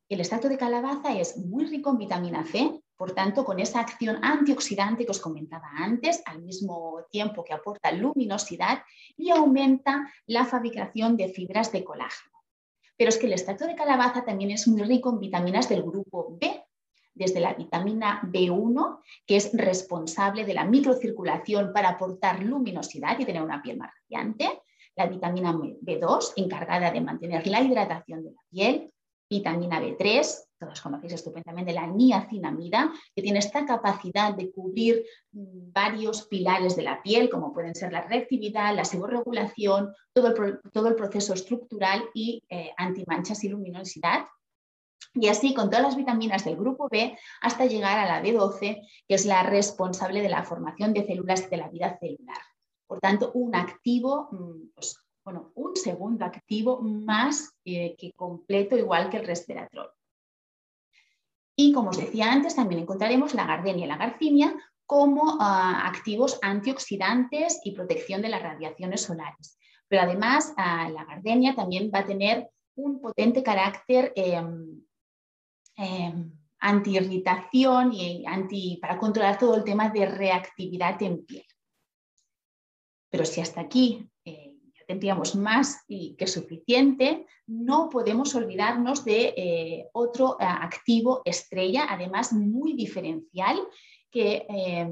El 0.07 0.19
extracto 0.19 0.49
de 0.49 0.57
calabaza 0.57 1.17
es 1.17 1.37
muy 1.37 1.65
rico 1.65 1.89
en 1.89 1.97
vitamina 1.97 2.43
C, 2.45 2.79
por 2.95 3.13
tanto, 3.13 3.43
con 3.43 3.59
esa 3.59 3.79
acción 3.79 4.23
antioxidante 4.23 5.03
que 5.03 5.11
os 5.11 5.19
comentaba 5.19 5.67
antes, 5.77 6.21
al 6.25 6.43
mismo 6.43 7.05
tiempo 7.09 7.43
que 7.43 7.53
aporta 7.53 7.91
luminosidad 7.91 8.83
y 9.17 9.31
aumenta 9.31 10.07
la 10.27 10.45
fabricación 10.45 11.17
de 11.17 11.29
fibras 11.29 11.71
de 11.71 11.83
colágeno. 11.83 12.37
Pero 12.95 13.09
es 13.09 13.17
que 13.17 13.25
el 13.25 13.33
extracto 13.33 13.65
de 13.65 13.75
calabaza 13.75 14.23
también 14.23 14.51
es 14.51 14.67
muy 14.67 14.83
rico 14.83 15.09
en 15.09 15.19
vitaminas 15.19 15.67
del 15.67 15.81
grupo 15.81 16.37
B, 16.39 16.63
desde 17.15 17.39
la 17.39 17.53
vitamina 17.53 18.21
B1, 18.23 18.99
que 19.25 19.37
es 19.37 19.51
responsable 19.53 20.45
de 20.45 20.53
la 20.53 20.65
microcirculación 20.65 21.73
para 21.73 21.89
aportar 21.89 22.43
luminosidad 22.43 23.17
y 23.19 23.25
tener 23.25 23.41
una 23.41 23.61
piel 23.61 23.77
más 23.77 23.91
radiante, 24.01 24.61
la 24.95 25.07
vitamina 25.07 25.51
B2, 25.51 26.33
encargada 26.37 26.91
de 26.91 27.01
mantener 27.01 27.47
la 27.47 27.61
hidratación 27.61 28.23
de 28.23 28.31
la 28.31 28.41
piel, 28.49 28.91
vitamina 29.29 29.81
B3, 29.81 30.45
todos 30.57 30.81
conocéis 30.81 31.13
estupendamente 31.13 31.73
la 31.73 31.87
niacinamida, 31.87 32.91
que 33.15 33.21
tiene 33.21 33.39
esta 33.39 33.65
capacidad 33.65 34.33
de 34.33 34.51
cubrir 34.51 35.05
mm, 35.31 35.71
varios 35.71 36.27
pilares 36.27 36.75
de 36.75 36.83
la 36.83 37.01
piel, 37.01 37.29
como 37.29 37.53
pueden 37.53 37.75
ser 37.75 37.91
la 37.91 38.01
reactividad, 38.01 38.75
la 38.75 38.85
seborregulación, 38.85 39.93
todo 40.13 40.27
el, 40.27 40.59
todo 40.71 40.87
el 40.87 40.95
proceso 40.95 41.33
estructural 41.33 42.05
y 42.13 42.43
eh, 42.49 42.71
antimanchas 42.77 43.43
y 43.43 43.49
luminosidad. 43.49 44.25
Y 45.13 45.27
así 45.27 45.53
con 45.53 45.69
todas 45.69 45.83
las 45.83 45.95
vitaminas 45.95 46.43
del 46.43 46.57
grupo 46.57 46.89
B 46.89 47.17
hasta 47.41 47.65
llegar 47.65 47.97
a 47.97 48.05
la 48.05 48.21
B12, 48.21 48.81
que 49.07 49.15
es 49.15 49.25
la 49.25 49.43
responsable 49.43 50.21
de 50.21 50.29
la 50.29 50.43
formación 50.43 50.93
de 50.93 51.05
células 51.05 51.49
de 51.49 51.57
la 51.57 51.69
vida 51.69 51.97
celular. 51.99 52.37
Por 52.87 52.99
tanto, 52.99 53.31
un 53.33 53.55
activo 53.55 54.29
mm, 54.31 54.73
pues, 54.75 55.04
bueno, 55.25 55.51
un 55.55 55.75
segundo 55.75 56.23
activo 56.23 56.79
más 56.81 57.57
eh, 57.65 57.95
que 57.97 58.13
completo, 58.13 58.77
igual 58.77 59.09
que 59.09 59.17
el 59.17 59.25
resveratrol. 59.25 59.89
Y 61.57 61.73
como 61.73 61.89
os 61.89 61.97
decía 61.97 62.31
antes, 62.31 62.55
también 62.55 62.81
encontraremos 62.81 63.33
la 63.33 63.47
gardenia 63.47 63.85
y 63.85 63.87
la 63.87 63.97
garcinia 63.97 64.55
como 64.85 65.37
ah, 65.39 65.87
activos 65.87 66.37
antioxidantes 66.43 67.59
y 67.63 67.71
protección 67.71 68.21
de 68.21 68.29
las 68.29 68.43
radiaciones 68.43 69.01
solares. 69.01 69.57
Pero 69.87 70.03
además, 70.03 70.53
ah, 70.57 70.89
la 70.89 71.05
gardenia 71.05 71.55
también 71.55 71.89
va 71.93 71.99
a 71.99 72.05
tener 72.05 72.47
un 72.75 73.01
potente 73.01 73.41
carácter 73.41 74.13
eh, 74.15 74.39
anti-irritación 76.59 77.93
y 77.93 78.25
anti, 78.27 78.77
para 78.79 78.99
controlar 78.99 79.39
todo 79.39 79.55
el 79.55 79.63
tema 79.63 79.89
de 79.89 80.05
reactividad 80.05 81.01
en 81.01 81.25
piel. 81.25 81.45
Pero 83.09 83.25
si 83.25 83.41
hasta 83.41 83.61
aquí 83.61 84.07
eh, 84.25 84.44
tendríamos 84.87 85.35
más 85.35 85.83
y 85.87 86.15
que 86.15 86.27
suficiente, 86.27 87.25
no 87.47 87.89
podemos 87.89 88.33
olvidarnos 88.35 89.05
de 89.05 89.33
eh, 89.37 89.89
otro 89.93 90.37
eh, 90.39 90.45
activo 90.45 91.21
estrella, 91.25 91.87
además 91.89 92.33
muy 92.33 92.73
diferencial, 92.73 93.59
que 94.09 94.45
eh, 94.49 94.87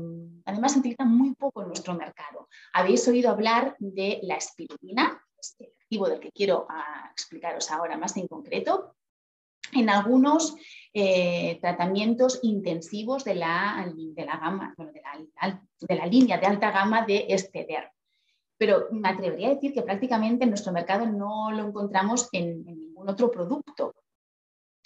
además 0.46 0.74
se 0.74 0.80
utiliza 0.80 1.06
muy 1.06 1.34
poco 1.36 1.62
en 1.62 1.70
nuestro 1.70 1.94
mercado. 1.96 2.50
Habéis 2.74 3.08
oído 3.08 3.32
hablar 3.32 3.76
de 3.80 4.20
la 4.24 4.36
espirulina, 4.36 5.22
este 5.40 5.74
activo 5.82 6.10
del 6.10 6.20
que 6.20 6.32
quiero 6.32 6.66
ah, 6.70 7.10
explicaros 7.12 7.72
ahora 7.72 7.98
más 7.98 8.18
en 8.18 8.28
concreto, 8.28 8.96
en 9.72 9.90
algunos 9.90 10.56
tratamientos 11.62 12.40
intensivos 12.44 13.24
de 13.24 13.34
la, 13.34 13.92
de 13.96 14.26
la, 14.26 14.38
gama, 14.38 14.76
de 14.78 15.96
la, 15.96 16.06
línea 16.06 16.38
de 16.38 16.46
alta 16.46 16.70
gama 16.70 17.04
de 17.08 17.26
Esteder 17.30 17.90
pero 18.64 18.88
me 18.92 19.10
atrevería 19.10 19.50
a 19.50 19.56
decir 19.56 19.74
que 19.74 19.82
prácticamente 19.82 20.46
en 20.46 20.52
nuestro 20.52 20.72
mercado 20.72 21.06
no 21.06 21.52
lo 21.52 21.68
encontramos 21.68 22.30
en, 22.32 22.64
ningún 22.64 23.10
otro 23.10 23.30
producto, 23.30 23.94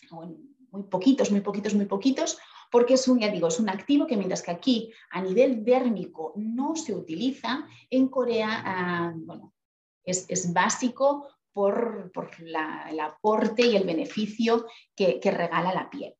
o 0.09 0.23
en 0.23 0.57
muy 0.71 0.81
poquitos, 0.81 1.29
muy 1.29 1.41
poquitos, 1.41 1.75
muy 1.75 1.85
poquitos, 1.85 2.39
porque 2.71 2.95
es 2.95 3.07
un, 3.07 3.19
ya 3.19 3.29
digo, 3.29 3.49
es 3.49 3.59
un 3.59 3.69
activo 3.69 4.07
que 4.07 4.17
mientras 4.17 4.41
que 4.41 4.49
aquí 4.49 4.91
a 5.11 5.21
nivel 5.21 5.63
dérmico 5.63 6.33
no 6.37 6.75
se 6.75 6.95
utiliza, 6.95 7.67
en 7.91 8.07
Corea 8.07 8.63
ah, 8.65 9.13
bueno, 9.15 9.53
es, 10.03 10.51
básico 10.51 11.27
por, 11.53 12.11
el 12.39 12.99
aporte 12.99 13.63
y 13.63 13.75
el 13.75 13.83
beneficio 13.83 14.65
que, 14.95 15.19
que 15.19 15.29
regala 15.29 15.71
la 15.71 15.87
piel. 15.87 16.15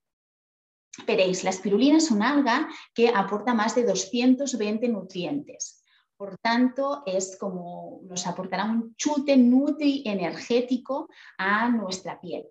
Veréis, 1.08 1.44
la 1.44 1.50
espirulina 1.50 1.98
es 1.98 2.12
una 2.12 2.34
alga 2.34 2.70
que 2.94 3.10
aporta 3.10 3.56
más 3.56 3.74
de 3.74 3.84
220 3.84 4.90
nutrientes. 4.90 5.84
Por 6.18 6.38
tanto, 6.40 7.04
es 7.06 7.38
como 7.40 8.02
nos 8.04 8.26
aportará 8.26 8.66
un 8.66 8.96
chute 8.96 9.38
nutri 9.38 10.02
energético 10.06 11.08
a 11.38 11.70
nuestra 11.70 12.20
piel. 12.20 12.48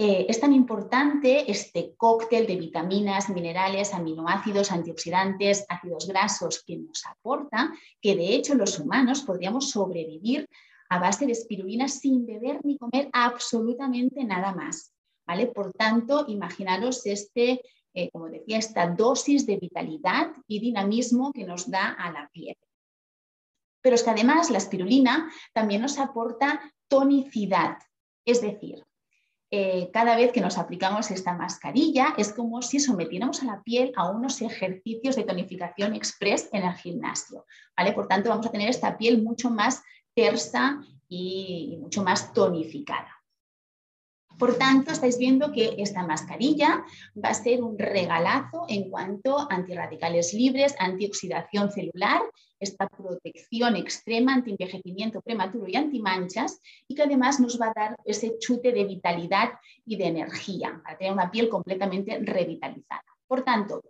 Eh, 0.00 0.26
es 0.28 0.38
tan 0.38 0.52
importante 0.52 1.50
este 1.50 1.94
cóctel 1.96 2.46
de 2.46 2.56
vitaminas, 2.56 3.30
minerales, 3.30 3.92
aminoácidos, 3.92 4.70
antioxidantes, 4.70 5.64
ácidos 5.68 6.06
grasos 6.06 6.62
que 6.64 6.76
nos 6.76 7.04
aporta, 7.06 7.72
que 8.00 8.14
de 8.14 8.34
hecho 8.34 8.54
los 8.54 8.78
humanos 8.78 9.22
podríamos 9.22 9.70
sobrevivir 9.70 10.48
a 10.90 11.00
base 11.00 11.26
de 11.26 11.32
espirulina 11.32 11.88
sin 11.88 12.26
beber 12.26 12.60
ni 12.64 12.78
comer 12.78 13.08
absolutamente 13.12 14.22
nada 14.24 14.54
más. 14.54 14.92
¿vale? 15.26 15.46
Por 15.46 15.72
tanto, 15.72 16.26
imaginaros 16.28 17.04
este, 17.06 17.60
eh, 17.98 18.10
como 18.12 18.28
decía, 18.28 18.58
esta 18.58 18.86
dosis 18.86 19.44
de 19.44 19.56
vitalidad 19.56 20.30
y 20.46 20.60
dinamismo 20.60 21.32
que 21.32 21.42
nos 21.42 21.68
da 21.68 21.88
a 21.94 22.12
la 22.12 22.28
piel. 22.32 22.56
Pero 23.82 23.96
es 23.96 24.04
que 24.04 24.10
además 24.10 24.50
la 24.50 24.58
espirulina 24.58 25.28
también 25.52 25.82
nos 25.82 25.98
aporta 25.98 26.60
tonicidad, 26.86 27.78
es 28.24 28.40
decir, 28.40 28.84
eh, 29.50 29.90
cada 29.92 30.14
vez 30.14 30.30
que 30.30 30.40
nos 30.40 30.58
aplicamos 30.58 31.10
esta 31.10 31.34
mascarilla 31.34 32.14
es 32.16 32.32
como 32.32 32.62
si 32.62 32.78
sometiéramos 32.78 33.42
a 33.42 33.46
la 33.46 33.62
piel 33.64 33.92
a 33.96 34.08
unos 34.10 34.42
ejercicios 34.42 35.16
de 35.16 35.24
tonificación 35.24 35.96
express 35.96 36.50
en 36.52 36.62
el 36.62 36.74
gimnasio. 36.74 37.46
¿vale? 37.76 37.94
Por 37.94 38.06
tanto, 38.06 38.28
vamos 38.28 38.46
a 38.46 38.52
tener 38.52 38.68
esta 38.68 38.96
piel 38.96 39.22
mucho 39.22 39.50
más 39.50 39.82
tersa 40.14 40.80
y 41.08 41.78
mucho 41.80 42.04
más 42.04 42.32
tonificada. 42.32 43.17
Por 44.38 44.54
tanto, 44.54 44.92
estáis 44.92 45.18
viendo 45.18 45.50
que 45.50 45.74
esta 45.78 46.06
mascarilla 46.06 46.84
va 47.22 47.30
a 47.30 47.34
ser 47.34 47.60
un 47.60 47.76
regalazo 47.76 48.66
en 48.68 48.88
cuanto 48.88 49.36
a 49.36 49.48
antirradicales 49.50 50.32
libres, 50.32 50.76
antioxidación 50.78 51.72
celular, 51.72 52.22
esta 52.60 52.88
protección 52.88 53.74
extrema, 53.74 54.34
antienvejecimiento 54.34 55.20
prematuro 55.22 55.66
y 55.66 55.74
antimanchas, 55.74 56.60
y 56.86 56.94
que 56.94 57.02
además 57.02 57.40
nos 57.40 57.60
va 57.60 57.66
a 57.66 57.72
dar 57.74 57.96
ese 58.04 58.38
chute 58.38 58.70
de 58.70 58.84
vitalidad 58.84 59.50
y 59.84 59.96
de 59.96 60.06
energía 60.06 60.80
para 60.84 60.96
tener 60.96 61.12
una 61.12 61.32
piel 61.32 61.48
completamente 61.48 62.20
revitalizada. 62.22 63.04
Por 63.26 63.42
tanto, 63.42 63.82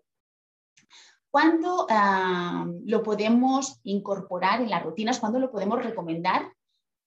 ¿cuándo 1.31 1.87
ah, 1.91 2.67
lo 2.87 3.03
podemos 3.03 3.81
incorporar 3.83 4.63
en 4.63 4.71
las 4.71 4.83
rutinas? 4.83 5.19
¿Cuándo 5.19 5.39
lo 5.39 5.51
podemos 5.51 5.85
recomendar? 5.85 6.51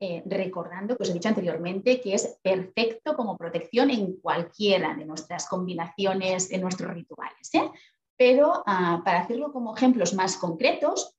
Eh, 0.03 0.23
recordando 0.25 0.97
que 0.97 1.03
os 1.03 1.09
he 1.11 1.13
dicho 1.13 1.29
anteriormente 1.29 2.01
que 2.01 2.15
es 2.15 2.39
perfecto 2.41 3.15
como 3.15 3.37
protección 3.37 3.91
en 3.91 4.17
cualquiera 4.19 4.95
de 4.95 5.05
nuestras 5.05 5.47
combinaciones, 5.47 6.51
en 6.51 6.61
nuestros 6.61 6.91
rituales. 6.91 7.53
¿eh? 7.53 7.69
Pero 8.17 8.63
ah, 8.65 9.03
para 9.05 9.19
hacerlo 9.19 9.53
como 9.53 9.75
ejemplos 9.75 10.15
más 10.15 10.37
concretos, 10.37 11.15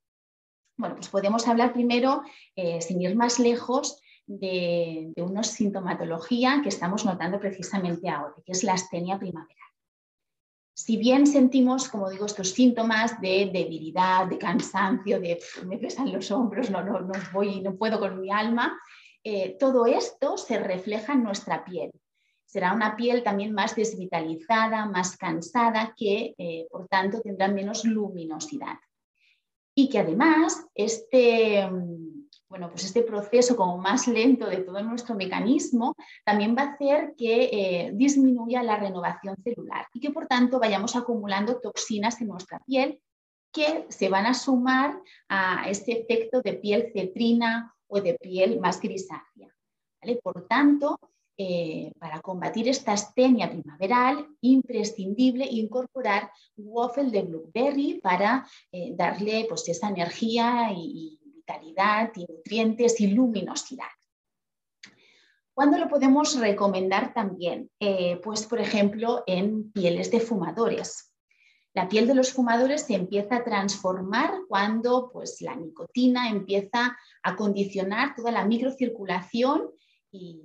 bueno, 0.77 0.97
pues 0.97 1.09
podemos 1.11 1.47
hablar 1.47 1.73
primero, 1.73 2.23
eh, 2.57 2.81
sin 2.81 3.01
ir 3.01 3.15
más 3.15 3.39
lejos, 3.39 4.03
de, 4.27 5.13
de 5.15 5.23
una 5.23 5.45
sintomatología 5.45 6.59
que 6.61 6.69
estamos 6.69 7.05
notando 7.05 7.39
precisamente 7.39 8.09
ahora, 8.09 8.35
que 8.45 8.51
es 8.51 8.65
la 8.65 8.73
astenia 8.73 9.17
primaveral 9.17 9.72
si 10.85 10.97
bien 10.97 11.29
sentimos, 11.29 11.89
como 11.89 12.11
digo, 12.11 12.27
estos 12.27 12.51
síntomas 12.51 13.21
de 13.21 13.49
debilidad, 13.53 14.27
de 14.27 14.37
cansancio, 14.37 15.21
de 15.21 15.39
me 15.65 15.79
pesan 15.79 16.13
los 16.13 16.29
hombros, 16.33 16.71
no, 16.71 16.83
no, 16.83 17.01
no, 17.01 17.13
voy, 17.33 17.61
no 17.61 17.77
puedo 17.77 18.01
con 18.01 18.21
mi 18.21 18.33
alma, 18.33 18.77
eh, 19.23 19.57
todo 19.61 19.87
esto 19.87 20.37
se 20.37 20.59
refleja 20.59 21.13
en 21.13 21.23
nuestra 21.23 21.65
piel. 21.65 21.93
Será 22.45 22.73
una 22.73 22.97
piel 22.97 23.23
también 23.23 23.53
más 23.53 23.77
desvitalizada, 23.77 24.87
más 24.87 25.17
cansada, 25.17 25.95
que 25.97 26.35
eh, 26.37 26.67
por 26.69 26.89
tanto 26.89 27.21
tendrá 27.21 27.47
menos 27.47 27.85
luminosidad. 27.85 28.79
Y 29.77 29.89
que 29.89 30.01
además 30.01 30.67
este, 30.75 31.65
bueno, 32.53 32.69
pues 32.69 32.85
este 32.85 33.01
proceso 33.03 33.57
como 33.57 33.79
más 33.79 34.07
lento 34.07 34.47
de 34.47 34.59
todo 34.59 34.83
nuestro 34.83 35.15
mecanismo 35.15 35.95
también 36.23 36.55
va 36.55 36.65
a 36.65 36.73
hacer 36.75 37.15
que 37.17 37.45
eh, 37.45 37.91
disminuya 37.95 38.63
la 38.63 38.77
renovación 38.77 39.37
celular 39.43 39.87
y 39.95 40.01
que 40.01 40.11
por 40.11 40.27
tanto 40.27 40.61
vayamos 40.61 40.95
acumulando 40.95 41.61
toxinas 41.61 42.21
en 42.21 42.29
nuestra 42.29 42.59
piel 42.59 43.01
que 43.55 43.87
se 43.89 44.11
van 44.11 44.27
a 44.27 44.35
sumar 44.35 45.01
a 45.31 45.67
este 45.71 46.03
efecto 46.03 46.43
de 46.43 46.53
piel 46.53 46.91
cetrina 46.93 47.75
o 47.87 48.03
de 48.03 48.19
piel 48.21 48.61
más 48.61 48.83
grisácea. 48.83 49.49
Por 50.23 50.47
tanto, 50.47 51.01
eh, 51.39 51.91
para 51.99 52.21
combatir 52.21 52.69
esta 52.69 52.93
astenia 52.93 53.49
primaveral, 53.49 54.27
imprescindible 54.43 55.47
incorporar 55.47 56.31
waffle 56.59 57.11
de 57.11 57.23
blueberry 57.23 57.99
para 58.03 58.47
eh, 58.71 58.93
darle 58.95 59.47
pues, 59.49 59.67
esa 59.71 59.89
energía 59.89 60.69
y 60.77 61.22
y 62.15 62.27
nutrientes 62.27 63.01
y 63.01 63.09
luminosidad. 63.09 63.89
¿Cuándo 65.55 65.79
lo 65.79 65.89
podemos 65.89 66.39
recomendar 66.39 67.13
también? 67.13 67.71
Eh, 67.79 68.19
pues, 68.23 68.47
por 68.47 68.61
ejemplo, 68.61 69.23
en 69.27 69.71
pieles 69.71 70.11
de 70.11 70.21
fumadores. 70.21 71.15
La 71.75 71.89
piel 71.89 72.07
de 72.07 72.15
los 72.15 72.33
fumadores 72.33 72.83
se 72.83 72.95
empieza 72.95 73.37
a 73.37 73.45
transformar 73.45 74.33
cuando 74.49 75.11
pues, 75.13 75.41
la 75.41 75.55
nicotina 75.55 76.31
empieza 76.31 76.97
a 77.23 77.37
condicionar 77.37 78.15
toda 78.15 78.31
la 78.31 78.45
microcirculación 78.47 79.71
y, 80.11 80.41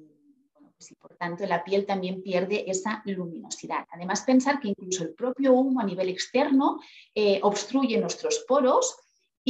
pues, 0.78 0.93
por 1.00 1.15
tanto 1.15 1.46
la 1.46 1.63
piel 1.63 1.86
también 1.86 2.22
pierde 2.22 2.70
esa 2.70 3.02
luminosidad. 3.06 3.86
Además, 3.91 4.22
pensar 4.22 4.60
que 4.60 4.70
incluso 4.70 5.04
el 5.04 5.13
propio 5.13 5.54
humo 5.54 5.80
a 5.80 5.86
nivel 5.86 6.10
externo 6.10 6.80
eh, 7.15 7.39
obstruye 7.43 7.98
nuestros 7.98 8.43
poros 8.48 8.96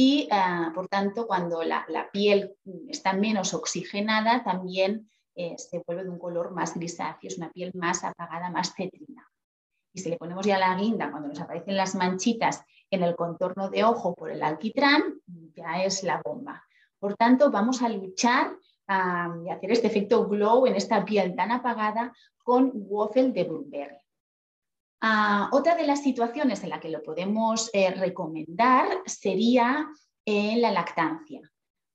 y 0.00 0.28
ah, 0.30 0.70
por 0.76 0.86
tanto 0.86 1.26
cuando 1.26 1.64
la, 1.64 1.84
piel 2.12 2.54
está 2.86 3.14
menos 3.14 3.52
oxigenada 3.52 4.44
también 4.44 5.10
eh, 5.34 5.56
se 5.58 5.82
vuelve 5.84 6.04
de 6.04 6.10
un 6.10 6.20
color 6.20 6.52
más 6.52 6.76
grisáceo, 6.76 7.26
es 7.26 7.36
una 7.36 7.50
piel 7.50 7.72
más 7.74 8.04
apagada, 8.04 8.48
más 8.48 8.72
cetrina. 8.76 9.28
Y 9.92 9.98
si 9.98 10.08
le 10.08 10.16
ponemos 10.16 10.46
ya 10.46 10.56
la 10.56 10.76
guinda, 10.76 11.10
cuando 11.10 11.26
nos 11.26 11.40
aparecen 11.40 11.76
las 11.76 11.96
manchitas 11.96 12.62
en 12.92 13.02
el 13.02 13.16
contorno 13.16 13.70
de 13.70 13.82
ojo 13.82 14.14
por 14.14 14.30
el 14.30 14.44
alquitrán, 14.44 15.20
ya 15.26 15.82
es 15.82 16.04
la 16.04 16.22
bomba. 16.24 16.62
Por 17.00 17.16
tanto, 17.16 17.50
vamos 17.50 17.82
a 17.82 17.88
luchar 17.88 18.56
ah, 18.86 19.34
y 19.44 19.50
hacer 19.50 19.72
este 19.72 19.88
efecto 19.88 20.28
glow 20.28 20.68
en 20.68 20.76
esta 20.76 21.04
piel 21.04 21.34
tan 21.34 21.50
apagada 21.50 22.12
con 22.44 22.70
waffle 22.72 23.32
de 23.32 23.42
blueberry. 23.42 23.98
Ah, 25.00 25.48
otra 25.52 25.76
de 25.76 25.86
las 25.86 26.02
situaciones 26.02 26.64
en 26.64 26.70
la 26.70 26.80
que 26.80 26.88
lo 26.88 27.02
podemos 27.02 27.70
eh, 27.72 27.90
recomendar 27.92 28.88
sería 29.06 29.88
en 30.24 30.60
la 30.60 30.72
lactancia 30.72 31.40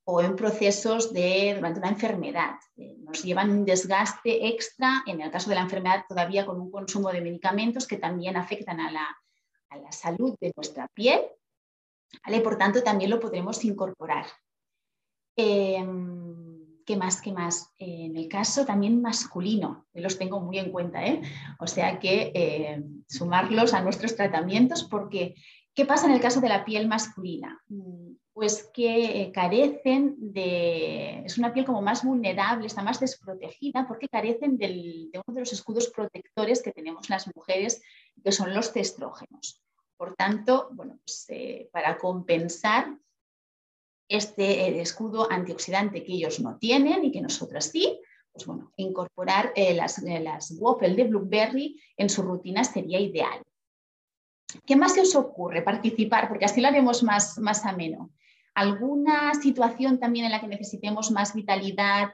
o 0.05 0.21
en 0.21 0.35
procesos 0.35 1.13
de, 1.13 1.53
durante 1.55 1.79
una 1.79 1.89
enfermedad. 1.89 2.55
Eh, 2.77 2.95
nos 2.99 3.23
llevan 3.23 3.51
un 3.51 3.65
desgaste 3.65 4.47
extra, 4.47 5.03
en 5.05 5.21
el 5.21 5.31
caso 5.31 5.49
de 5.49 5.55
la 5.55 5.61
enfermedad 5.61 6.05
todavía 6.07 6.45
con 6.45 6.59
un 6.59 6.71
consumo 6.71 7.11
de 7.11 7.21
medicamentos 7.21 7.87
que 7.87 7.97
también 7.97 8.37
afectan 8.37 8.79
a 8.79 8.91
la, 8.91 9.07
salud 9.89 10.35
de 10.39 10.53
nuestra 10.55 10.87
piel. 10.89 11.21
Por 12.43 12.57
tanto, 12.57 12.83
también 12.83 13.09
lo 13.09 13.19
podremos 13.19 13.63
incorporar. 13.65 14.27
Em, 15.35 16.42
¿Qué 16.85 16.97
más? 16.97 17.21
¿Qué 17.21 17.31
más? 17.31 17.71
en 17.77 18.17
el 18.17 18.27
caso 18.27 18.65
también 18.65 19.01
masculino, 19.01 19.85
los 19.93 20.17
tengo 20.17 20.39
muy 20.39 20.59
en 20.59 20.71
cuenta, 20.71 21.05
¿eh? 21.05 21.21
o 21.59 21.67
sea 21.67 21.99
que 21.99 22.31
eh, 22.35 22.83
sumarlos 23.07 23.73
a 23.73 23.81
nuestros 23.81 24.15
tratamientos 24.15 24.83
porque 24.83 25.35
¿qué 25.73 25.85
pasa 25.85 26.07
en 26.07 26.13
el 26.13 26.21
caso 26.21 26.41
de 26.41 26.49
la 26.49 26.65
piel 26.65 26.87
masculina? 26.87 27.61
Mm, 27.69 28.13
pues 28.33 28.69
que 28.73 29.21
eh, 29.21 29.31
carecen 29.31 30.15
de, 30.17 31.19
es 31.23 31.37
una 31.37 31.53
piel 31.53 31.65
como 31.65 31.81
más 31.81 32.03
vulnerable, 32.03 32.65
está 32.65 32.81
más 32.81 32.99
desprotegida 32.99 33.87
porque 33.87 34.09
carecen 34.09 34.57
de 34.57 35.09
uno 35.13 35.35
de 35.35 35.41
los 35.41 35.53
escudos 35.53 35.89
protectores 35.89 36.63
que 36.63 36.71
tenemos 36.71 37.09
las 37.09 37.29
mujeres, 37.35 37.81
que 38.23 38.31
son 38.31 38.53
los 38.53 38.73
testrógenos. 38.73 39.61
Por 39.97 40.15
tanto, 40.15 40.69
bueno, 40.71 40.97
pues, 41.05 41.27
para 41.71 41.97
compensar 41.99 42.97
este 44.13 44.67
eh, 44.67 44.81
escudo 44.81 45.31
antioxidante 45.31 46.03
que 46.03 46.13
ellos 46.13 46.39
no 46.39 46.57
tienen 46.57 47.03
y 47.03 47.11
que 47.11 47.21
nosotros 47.21 47.65
sí, 47.65 47.99
pues 48.31 48.45
bueno, 48.45 48.71
incorporar 48.77 49.51
eh, 49.55 49.73
las, 49.73 50.03
eh, 50.03 50.19
las 50.19 50.49
de 50.49 51.03
blueberry 51.05 51.79
en 51.97 52.09
su 52.09 52.21
rutina 52.21 52.63
sería 52.63 52.99
ideal. 52.99 53.41
¿Qué 54.65 54.75
más 54.75 54.93
se 54.93 55.01
os 55.01 55.15
ocurre? 55.15 55.63
Participar, 55.63 56.29
porque 56.29 56.45
así 56.45 56.61
lo 56.61 56.67
haremos 56.67 57.01
más, 57.01 57.39
más 57.39 57.65
ameno. 57.65 58.11
¿Alguna 58.53 59.33
situación 59.33 59.99
también 59.99 60.25
en 60.25 60.31
la 60.31 60.39
que 60.39 60.47
necesitemos 60.47 61.11
más 61.11 61.33
vitalidad? 61.33 62.11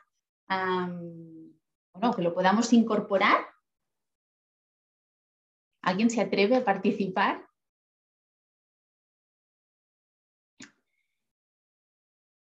bueno, 0.48 2.16
que 2.16 2.24
lo 2.24 2.34
podamos 2.34 2.74
incorporar. 2.74 3.46
¿Alguien 5.84 6.10
se 6.10 6.22
atreve 6.22 6.56
a 6.56 6.66
participar? 6.66 7.49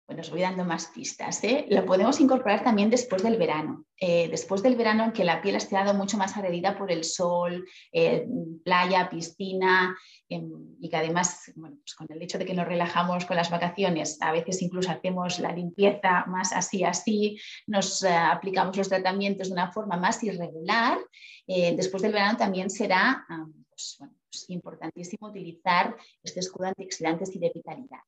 Bueno, 0.09 0.23
os 0.23 0.31
voy 0.31 0.41
dando 0.41 0.65
más 0.65 0.87
pistas. 0.87 1.43
¿eh? 1.43 1.67
Lo 1.69 1.85
podemos 1.85 2.19
incorporar 2.19 2.63
también 2.63 2.89
después 2.89 3.21
del 3.21 3.37
verano. 3.37 3.85
Eh, 3.95 4.27
después 4.31 4.63
del 4.63 4.75
verano 4.75 5.03
en 5.03 5.11
que 5.11 5.23
la 5.23 5.39
piel 5.39 5.53
ha 5.53 5.59
estado 5.59 5.93
mucho 5.93 6.17
más 6.17 6.35
agredida 6.35 6.75
por 6.75 6.91
el 6.91 7.03
sol, 7.03 7.67
eh, 7.91 8.27
playa, 8.65 9.07
piscina, 9.07 9.95
em, 10.27 10.49
y 10.81 10.89
que 10.89 10.97
además, 10.97 11.51
pues 11.53 11.93
con 11.93 12.07
el 12.09 12.23
hecho 12.23 12.39
de 12.39 12.45
que 12.47 12.55
nos 12.55 12.67
relajamos 12.67 13.25
con 13.25 13.37
las 13.37 13.51
vacaciones, 13.51 14.19
a 14.19 14.31
veces 14.31 14.63
incluso 14.63 14.89
hacemos 14.89 15.37
la 15.37 15.51
limpieza 15.51 16.25
más 16.25 16.53
así, 16.53 16.83
así, 16.83 17.37
nos 17.67 18.03
aplicamos 18.03 18.75
los 18.77 18.89
tratamientos 18.89 19.49
de 19.49 19.53
una 19.53 19.71
forma 19.71 19.95
más 19.95 20.23
irregular, 20.23 20.97
después 21.45 22.01
del 22.01 22.13
verano 22.13 22.35
también 22.35 22.71
será 22.71 23.27
pues, 23.69 23.99
pues 23.99 24.49
importantísimo 24.49 25.27
utilizar 25.27 25.95
este 26.23 26.39
escudo 26.39 26.69
antioxidantes 26.69 27.35
y 27.35 27.39
de 27.39 27.51
vitalidad. 27.53 27.99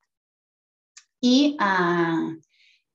Y 1.22 1.56
ah, 1.60 2.36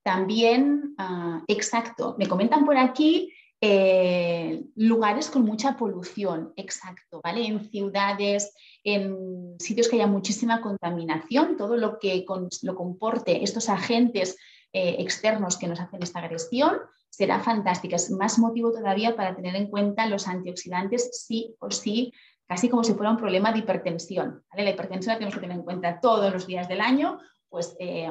también, 0.02 0.94
ah, 0.98 1.42
exacto, 1.46 2.16
me 2.18 2.28
comentan 2.28 2.66
por 2.66 2.76
aquí 2.76 3.32
eh, 3.60 4.64
lugares 4.74 5.30
con 5.30 5.42
mucha 5.42 5.76
polución, 5.76 6.52
exacto, 6.56 7.20
¿vale? 7.24 7.46
En 7.46 7.70
ciudades, 7.70 8.52
en 8.84 9.54
sitios 9.58 9.88
que 9.88 9.96
haya 9.96 10.06
muchísima 10.06 10.60
contaminación, 10.60 11.56
todo 11.56 11.76
lo 11.76 11.98
que 11.98 12.26
lo 12.62 12.74
comporte 12.74 13.42
estos 13.42 13.70
agentes 13.70 14.36
eh, 14.72 14.96
externos 14.98 15.56
que 15.56 15.68
nos 15.68 15.80
hacen 15.80 16.02
esta 16.02 16.18
agresión 16.18 16.80
será 17.08 17.40
fantástica. 17.40 17.96
Es 17.96 18.10
más 18.10 18.38
motivo 18.38 18.72
todavía 18.72 19.16
para 19.16 19.34
tener 19.34 19.56
en 19.56 19.68
cuenta 19.68 20.06
los 20.06 20.28
antioxidantes 20.28 21.24
sí 21.26 21.54
o 21.60 21.70
sí, 21.70 22.12
casi 22.46 22.68
como 22.68 22.84
si 22.84 22.92
fuera 22.92 23.10
un 23.10 23.16
problema 23.16 23.52
de 23.52 23.60
hipertensión. 23.60 24.44
La 24.54 24.68
hipertensión 24.68 25.14
la 25.14 25.18
tenemos 25.18 25.34
que 25.34 25.40
tener 25.40 25.56
en 25.56 25.64
cuenta 25.64 25.98
todos 26.00 26.30
los 26.32 26.46
días 26.46 26.68
del 26.68 26.82
año 26.82 27.18
pues, 27.48 27.76
eh, 27.78 28.10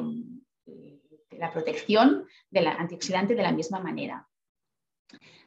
la 1.32 1.52
protección 1.52 2.26
del 2.50 2.68
antioxidante 2.68 3.36
de 3.36 3.44
la 3.44 3.52
misma 3.52 3.80
manera. 3.80 4.28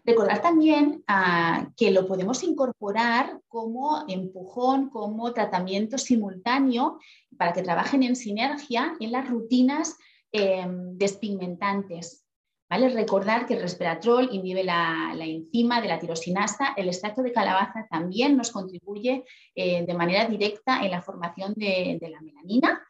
Recordar 0.05 0.41
también 0.41 1.05
ah, 1.07 1.69
que 1.77 1.91
lo 1.91 2.07
podemos 2.07 2.43
incorporar 2.43 3.41
como 3.49 4.05
empujón, 4.09 4.89
como 4.89 5.33
tratamiento 5.33 5.99
simultáneo 5.99 6.99
para 7.37 7.53
que 7.53 7.63
trabajen 7.63 8.03
en 8.03 8.17
sinergia 8.17 8.95
en 9.01 9.13
las 9.13 9.29
rutinas 9.29 9.97
eh, 10.33 10.67
despigmentantes. 10.67 12.25
¿Vale? 12.71 12.91
Recordar 12.91 13.47
que 13.47 13.55
el 13.55 13.63
resveratrol 13.63 14.29
inhibe 14.31 14.63
la, 14.63 15.15
enzima 15.19 15.81
de 15.81 15.89
la 15.89 15.99
tirosinasa, 15.99 16.75
el 16.77 16.89
extracto 16.89 17.23
de 17.23 17.33
calabaza 17.33 17.87
también 17.91 18.37
nos 18.37 18.51
contribuye 18.51 19.25
eh, 19.55 19.87
de 19.87 19.95
manera 19.95 20.27
directa 20.27 20.85
en 20.85 20.91
la 20.91 21.01
formación 21.01 21.55
de 21.55 21.99
la 22.11 22.21
melanina 22.21 22.88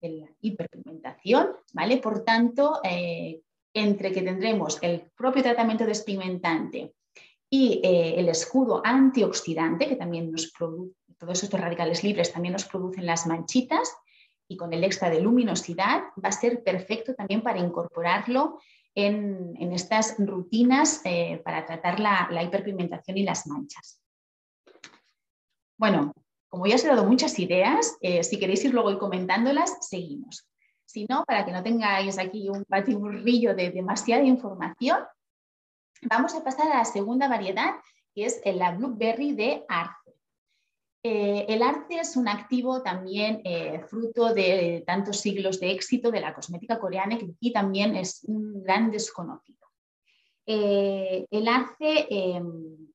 de 0.00 0.08
la 0.10 0.26
hiperpigmentación, 0.40 1.48
¿vale? 1.72 1.98
Por 1.98 2.24
tanto, 2.24 2.80
eh, 2.84 3.40
entre 3.74 4.12
que 4.12 4.22
tendremos 4.22 4.78
el 4.82 5.10
propio 5.16 5.42
tratamiento 5.42 5.84
despigmentante 5.84 6.94
y 7.50 7.80
eh, 7.82 8.14
el 8.18 8.28
escudo 8.28 8.82
antioxidante, 8.84 9.88
que 9.88 9.96
también 9.96 10.30
nos 10.30 10.52
produce, 10.52 10.94
todos 11.18 11.42
estos 11.42 11.60
radicales 11.60 12.04
libres 12.04 12.32
también 12.32 12.52
nos 12.52 12.64
producen 12.64 13.06
las 13.06 13.26
manchitas, 13.26 13.92
y 14.48 14.56
con 14.56 14.72
el 14.72 14.84
extra 14.84 15.10
de 15.10 15.20
luminosidad 15.20 16.04
va 16.22 16.28
a 16.30 16.32
ser 16.32 16.62
perfecto 16.62 17.14
también 17.14 17.42
para 17.42 17.58
incorporarlo 17.58 18.58
en, 18.94 19.72
estas 19.72 20.16
rutinas 20.18 21.02
eh, 21.04 21.40
para 21.44 21.66
tratar 21.66 22.00
la, 22.00 22.28
la 22.30 22.42
hiperpigmentación 22.42 23.18
y 23.18 23.22
las 23.22 23.46
manchas. 23.46 24.00
Bueno, 25.76 26.12
como 26.48 26.66
ya 26.66 26.76
os 26.76 26.84
he 26.84 26.88
dado 26.88 27.04
muchas 27.04 27.38
ideas, 27.38 27.96
eh, 28.00 28.24
si 28.24 28.38
queréis 28.38 28.64
ir 28.64 28.72
luego 28.72 28.98
comentándolas, 28.98 29.76
seguimos. 29.86 30.48
Si 30.84 31.06
no, 31.08 31.24
para 31.26 31.44
que 31.44 31.52
no 31.52 31.62
tengáis 31.62 32.18
aquí 32.18 32.48
un 32.48 32.64
batiburrillo 32.66 33.54
de 33.54 33.70
demasiada 33.70 34.24
información, 34.24 34.98
vamos 36.02 36.34
a 36.34 36.42
pasar 36.42 36.72
a 36.72 36.78
la 36.78 36.84
segunda 36.84 37.28
variedad, 37.28 37.74
que 38.14 38.24
es 38.24 38.40
la 38.44 38.72
Blueberry 38.72 39.32
de 39.32 39.64
Arce. 39.68 40.14
Eh, 41.02 41.46
el 41.48 41.62
arce 41.62 42.00
es 42.00 42.16
un 42.16 42.26
activo 42.26 42.82
también 42.82 43.40
eh, 43.44 43.80
fruto 43.86 44.34
de 44.34 44.82
tantos 44.84 45.20
siglos 45.20 45.60
de 45.60 45.70
éxito 45.70 46.10
de 46.10 46.20
la 46.20 46.34
cosmética 46.34 46.80
coreana 46.80 47.16
que 47.18 47.26
aquí 47.36 47.52
también 47.52 47.94
es 47.94 48.24
un 48.24 48.62
gran 48.62 48.90
desconocido. 48.90 49.58
el 50.44 51.46
arce 51.46 52.06
em, 52.10 52.88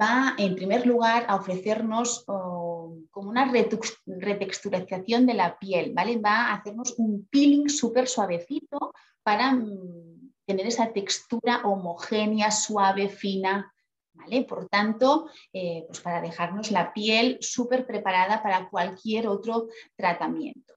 va 0.00 0.34
en 0.38 0.54
primer 0.54 0.86
lugar 0.86 1.24
a 1.28 1.36
ofrecernos 1.36 2.24
oh, 2.26 2.96
como 3.10 3.30
una 3.30 3.50
retexturización 3.50 5.26
de 5.26 5.34
la 5.34 5.58
piel, 5.58 5.92
¿vale? 5.94 6.18
Va 6.18 6.48
a 6.48 6.54
hacernos 6.54 6.94
un 6.98 7.26
peeling 7.30 7.68
súper 7.68 8.08
suavecito 8.08 8.92
para 9.22 9.52
mm, 9.52 10.32
tener 10.46 10.66
esa 10.66 10.92
textura 10.92 11.62
homogénea, 11.64 12.50
suave, 12.50 13.08
fina, 13.08 13.72
¿vale? 14.12 14.44
Por 14.44 14.68
tanto, 14.68 15.28
eh, 15.52 15.84
pues 15.86 16.00
para 16.00 16.20
dejarnos 16.20 16.70
la 16.70 16.92
piel 16.92 17.38
súper 17.40 17.86
preparada 17.86 18.42
para 18.42 18.68
cualquier 18.68 19.28
otro 19.28 19.68
tratamiento. 19.96 20.74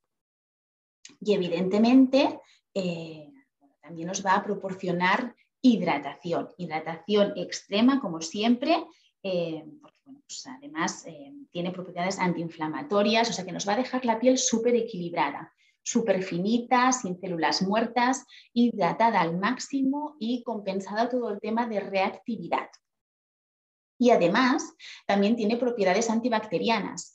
Y 1.20 1.34
evidentemente, 1.34 2.40
eh, 2.74 3.32
también 3.82 4.08
nos 4.08 4.26
va 4.26 4.36
a 4.36 4.44
proporcionar 4.44 5.36
hidratación, 5.62 6.50
hidratación 6.58 7.34
extrema 7.38 8.00
como 8.00 8.22
siempre 8.22 8.86
eh, 9.28 9.66
porque 9.82 9.98
pues 10.28 10.46
además 10.46 11.04
eh, 11.08 11.34
tiene 11.50 11.72
propiedades 11.72 12.20
antiinflamatorias, 12.20 13.28
o 13.28 13.34
sea 13.34 13.44
que 13.44 13.52
nos 13.52 13.68
va 13.68 13.74
a 13.74 13.78
dejar 13.78 14.06
la 14.06 14.20
piel 14.20 14.38
súper 14.38 14.76
equilibrada, 14.76 15.52
súper 15.82 16.22
finita, 16.22 16.92
sin 16.92 17.20
células 17.20 17.64
muertas, 17.64 18.24
hidratada 18.54 19.20
al 19.22 19.40
máximo 19.40 20.16
y 20.20 20.44
compensada 20.44 21.10
todo 21.10 21.32
el 21.32 21.40
tema 21.40 21.66
de 21.66 21.80
reactividad. 21.80 22.70
Y 23.98 24.12
además 24.12 24.76
también 25.08 25.36
tiene 25.36 25.58
propiedades 25.58 26.12
antibacterianas. 26.12 27.15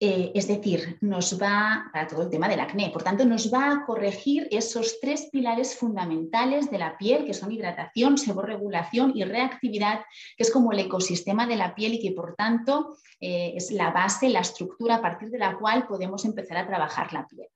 Eh, 0.00 0.30
es 0.32 0.46
decir, 0.46 0.96
nos 1.00 1.42
va, 1.42 1.90
para 1.92 2.06
todo 2.06 2.22
el 2.22 2.30
tema 2.30 2.48
del 2.48 2.60
acné, 2.60 2.90
por 2.90 3.02
tanto, 3.02 3.24
nos 3.24 3.52
va 3.52 3.72
a 3.72 3.84
corregir 3.84 4.46
esos 4.52 5.00
tres 5.00 5.28
pilares 5.32 5.76
fundamentales 5.76 6.70
de 6.70 6.78
la 6.78 6.96
piel, 6.96 7.24
que 7.24 7.34
son 7.34 7.50
hidratación, 7.50 8.16
seborregulación 8.16 9.12
y 9.16 9.24
reactividad, 9.24 10.02
que 10.36 10.44
es 10.44 10.52
como 10.52 10.70
el 10.70 10.78
ecosistema 10.78 11.48
de 11.48 11.56
la 11.56 11.74
piel 11.74 11.94
y 11.94 12.00
que, 12.00 12.12
por 12.12 12.36
tanto, 12.36 12.96
eh, 13.20 13.54
es 13.56 13.72
la 13.72 13.90
base, 13.90 14.28
la 14.28 14.40
estructura 14.40 14.96
a 14.96 15.02
partir 15.02 15.30
de 15.30 15.38
la 15.38 15.58
cual 15.58 15.88
podemos 15.88 16.24
empezar 16.24 16.58
a 16.58 16.66
trabajar 16.66 17.12
la 17.12 17.26
piel. 17.26 17.48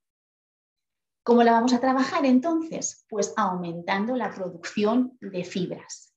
¿Cómo 1.22 1.44
la 1.44 1.52
vamos 1.52 1.72
a 1.72 1.81
trabajar 1.81 2.26
entonces? 2.26 3.07
Pues 3.09 3.33
aumentando 3.37 4.16
la 4.16 4.35
producción 4.35 5.16
de 5.20 5.44
fibras 5.44 6.12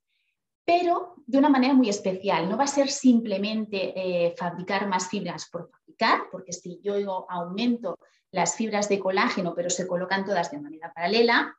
pero 0.65 1.15
de 1.28 1.38
una 1.38 1.49
manera 1.49 1.73
muy 1.73 1.89
especial. 1.89 2.49
No 2.49 2.58
va 2.58 2.63
a 2.63 2.67
ser 2.67 2.89
simplemente 2.89 3.93
eh, 3.95 4.36
fabricar 4.36 4.88
más 4.88 5.08
fibras 5.08 5.47
por 5.49 5.69
fabricar, 5.69 6.23
porque 6.32 6.54
si 6.54 6.80
yo 6.84 7.30
aumento 7.30 7.99
las 8.32 8.56
fibras 8.56 8.89
de 8.89 8.99
colágeno, 8.99 9.54
pero 9.56 9.69
se 9.69 9.88
colocan 9.88 10.25
todas 10.25 10.51
de 10.51 10.60
manera 10.60 10.91
paralela, 10.91 11.56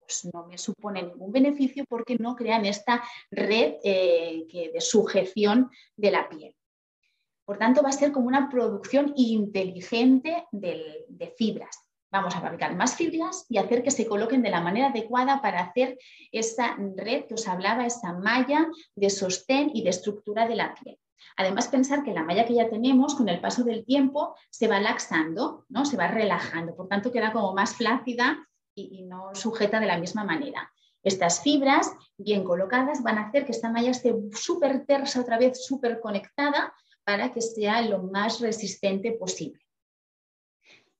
pues 0.00 0.28
no 0.32 0.46
me 0.46 0.56
supone 0.56 1.02
ningún 1.02 1.32
beneficio 1.32 1.84
porque 1.88 2.16
no 2.16 2.34
crean 2.34 2.64
esta 2.64 3.04
red 3.30 3.74
eh, 3.84 4.46
de 4.72 4.80
sujeción 4.80 5.70
de 5.96 6.10
la 6.10 6.28
piel. 6.28 6.54
Por 7.44 7.58
tanto, 7.58 7.82
va 7.82 7.90
a 7.90 7.92
ser 7.92 8.10
como 8.10 8.26
una 8.26 8.48
producción 8.48 9.12
inteligente 9.16 10.46
de 10.50 11.34
fibras. 11.36 11.85
Vamos 12.16 12.34
a 12.34 12.40
fabricar 12.40 12.74
más 12.74 12.96
fibras 12.96 13.44
y 13.50 13.58
hacer 13.58 13.82
que 13.82 13.90
se 13.90 14.06
coloquen 14.06 14.40
de 14.40 14.48
la 14.48 14.62
manera 14.62 14.86
adecuada 14.86 15.42
para 15.42 15.60
hacer 15.60 15.98
esa 16.32 16.74
red 16.96 17.26
que 17.26 17.34
os 17.34 17.46
hablaba, 17.46 17.84
esa 17.84 18.14
malla 18.14 18.66
de 18.94 19.10
sostén 19.10 19.70
y 19.74 19.82
de 19.82 19.90
estructura 19.90 20.48
de 20.48 20.56
la 20.56 20.74
piel. 20.74 20.98
Además, 21.36 21.68
pensar 21.68 22.02
que 22.04 22.14
la 22.14 22.22
malla 22.22 22.46
que 22.46 22.54
ya 22.54 22.70
tenemos, 22.70 23.16
con 23.16 23.28
el 23.28 23.38
paso 23.38 23.64
del 23.64 23.84
tiempo, 23.84 24.34
se 24.48 24.66
va 24.66 24.80
laxando, 24.80 25.66
¿no? 25.68 25.84
se 25.84 25.98
va 25.98 26.08
relajando, 26.08 26.74
por 26.74 26.88
tanto 26.88 27.12
queda 27.12 27.32
como 27.32 27.52
más 27.52 27.74
flácida 27.74 28.48
y, 28.74 29.00
y 29.00 29.02
no 29.02 29.34
sujeta 29.34 29.78
de 29.78 29.86
la 29.86 29.98
misma 29.98 30.24
manera. 30.24 30.72
Estas 31.02 31.42
fibras 31.42 31.92
bien 32.16 32.44
colocadas 32.44 33.02
van 33.02 33.18
a 33.18 33.28
hacer 33.28 33.44
que 33.44 33.52
esta 33.52 33.70
malla 33.70 33.90
esté 33.90 34.14
súper 34.32 34.86
tersa, 34.86 35.20
otra 35.20 35.36
vez 35.36 35.66
súper 35.66 36.00
conectada, 36.00 36.72
para 37.04 37.30
que 37.30 37.42
sea 37.42 37.82
lo 37.82 38.04
más 38.04 38.40
resistente 38.40 39.12
posible 39.12 39.65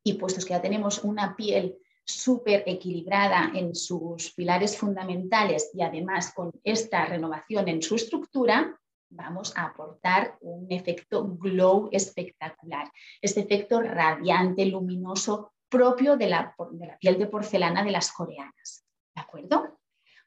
y 0.07 0.14
puestos 0.14 0.45
que 0.45 0.51
ya 0.51 0.62
tenemos 0.62 1.03
una 1.03 1.35
piel 1.35 1.77
súper 2.05 2.62
equilibrada 2.66 3.51
en 3.53 3.75
sus 3.75 4.33
pilares 4.35 4.79
fundamentales 4.79 5.71
y 5.75 5.83
además 5.83 6.33
con 6.33 6.53
esta 6.62 7.07
renovación 7.07 7.66
en 7.66 7.83
su 7.83 7.97
estructura, 7.97 8.79
vamos 9.11 9.53
a 9.57 9.64
aportar 9.64 10.38
un 10.42 10.71
efecto 10.71 11.27
glow 11.27 11.88
espectacular, 11.90 12.88
este 13.21 13.40
efecto 13.40 13.81
radiante, 13.81 14.64
luminoso 14.66 15.55
propio 15.69 16.16
de 16.16 16.29
la, 16.29 16.55
piel 17.01 17.19
de 17.19 17.27
porcelana 17.27 17.83
de 17.83 17.90
las 17.90 18.12
coreanas. 18.12 18.85
¿De 19.12 19.23
acuerdo? 19.23 19.81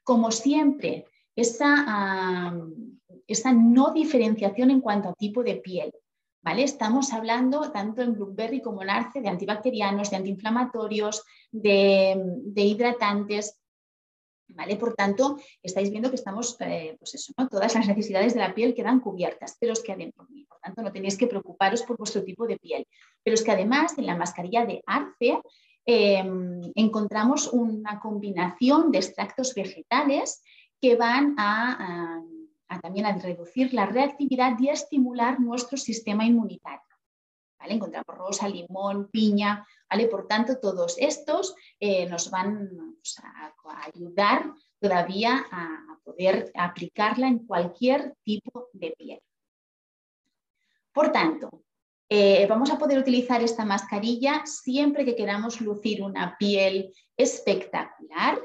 Como 0.04 0.30
siempre, 0.30 1.06
esa 1.34 2.52
no 3.54 3.92
diferenciación 3.94 4.70
en 4.70 4.82
cuanto 4.82 5.08
a 5.08 5.14
tipo 5.14 5.42
de 5.42 5.54
piel. 5.54 5.90
¿Vale? 6.42 6.62
Estamos 6.62 7.12
hablando 7.12 7.70
tanto 7.70 8.00
en 8.00 8.14
Blueberry 8.14 8.62
como 8.62 8.82
en 8.82 8.90
Arce 8.90 9.20
de 9.20 9.28
antibacterianos, 9.28 10.10
de 10.10 10.16
antiinflamatorios, 10.16 11.22
de, 11.52 12.52
hidratantes. 12.56 13.58
¿Vale? 14.48 14.76
Por 14.76 14.94
tanto, 14.94 15.36
estáis 15.62 15.90
viendo 15.90 16.08
que 16.08 16.16
estamos, 16.16 16.56
eh, 16.60 16.96
pues 16.98 17.14
eso, 17.14 17.32
¿no? 17.36 17.46
todas 17.46 17.72
las 17.74 17.86
necesidades 17.86 18.34
de 18.34 18.40
la 18.40 18.52
piel 18.52 18.74
quedan 18.74 18.98
cubiertas, 18.98 19.56
pero 19.60 19.74
es 19.74 19.80
que 19.80 19.92
además, 19.92 20.14
por 20.48 20.58
tanto, 20.60 20.82
no 20.82 20.90
tenéis 20.90 21.16
que 21.16 21.28
preocuparos 21.28 21.82
por 21.82 21.96
vuestro 21.96 22.24
tipo 22.24 22.46
de 22.48 22.58
piel. 22.58 22.84
Pero 23.22 23.34
es 23.34 23.44
que 23.44 23.52
además 23.52 23.96
en 23.96 24.06
la 24.06 24.16
mascarilla 24.16 24.66
de 24.66 24.82
Arce 24.86 25.40
em, 25.84 26.60
encontramos 26.74 27.48
una 27.52 28.00
combinación 28.00 28.90
de 28.90 28.98
extractos 28.98 29.54
vegetales 29.54 30.42
que 30.80 30.96
van 30.96 31.36
a 31.38 32.20
también 32.78 33.06
a 33.06 33.16
reducir 33.16 33.74
la 33.74 33.86
reactividad 33.86 34.58
y 34.60 34.68
a 34.68 34.72
estimular 34.72 35.40
nuestro 35.40 35.76
sistema 35.76 36.24
inmunitario. 36.24 36.80
¿Vale? 37.58 37.74
Encontramos 37.74 38.16
rosa, 38.16 38.48
limón, 38.48 39.10
piña, 39.10 39.66
¿vale? 39.90 40.06
Por 40.06 40.26
tanto, 40.26 40.58
todos 40.58 40.96
estos 40.98 41.54
eh, 41.78 42.06
nos 42.08 42.30
van 42.30 42.96
pues, 42.96 43.18
a, 43.22 43.52
ayudar 43.86 44.54
todavía 44.78 45.46
a, 45.50 45.98
poder 46.02 46.50
aplicarla 46.54 47.28
en 47.28 47.46
cualquier 47.46 48.16
tipo 48.24 48.68
de 48.72 48.94
piel. 48.98 49.20
Por 50.92 51.12
tanto, 51.12 51.62
eh, 52.08 52.46
vamos 52.48 52.70
a 52.70 52.78
poder 52.78 52.98
utilizar 52.98 53.42
esta 53.42 53.64
mascarilla 53.64 54.44
siempre 54.46 55.04
que 55.04 55.14
queramos 55.14 55.60
lucir 55.60 56.02
una 56.02 56.36
piel 56.38 56.92
espectacular, 57.16 58.40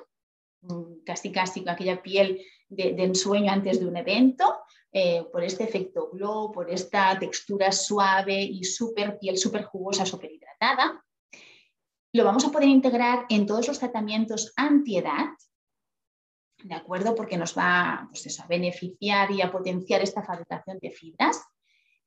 mm, 0.62 1.04
casi 1.06 1.32
casi 1.32 1.68
aquella 1.68 2.04
piel 2.04 2.46
de, 2.70 3.04
ensueño 3.04 3.52
antes 3.52 3.80
de 3.80 3.88
un 3.88 3.98
evento, 3.98 4.62
eh, 4.92 5.24
por 5.32 5.44
este 5.44 5.64
efecto 5.64 6.10
glow, 6.12 6.52
por 6.52 6.70
esta 6.70 7.18
textura 7.20 7.72
suave 7.72 8.42
y 8.42 8.64
súper 8.64 9.20
piel 9.20 9.38
súper 9.38 9.64
jugosa, 9.66 10.06
súper 10.06 10.32
hidratada. 10.32 11.04
Lo 12.14 12.24
vamos 12.24 12.46
a 12.46 12.52
poder 12.52 12.70
integrar 12.70 13.26
en 13.30 13.46
todos 13.46 13.68
los 13.68 13.80
tratamientos 13.80 14.54
antiedad, 14.56 15.28
¿de 16.64 16.74
acuerdo? 16.74 17.14
Porque 17.14 17.38
nos 17.38 17.58
va 17.58 18.08
pues 18.10 18.40
a 18.40 18.48
beneficiar 18.48 19.32
y 19.32 19.42
a 19.42 19.52
potenciar 19.52 20.02
esta 20.02 20.24
fabricación 20.24 20.80
de 20.82 20.92
fibras. 20.92 21.44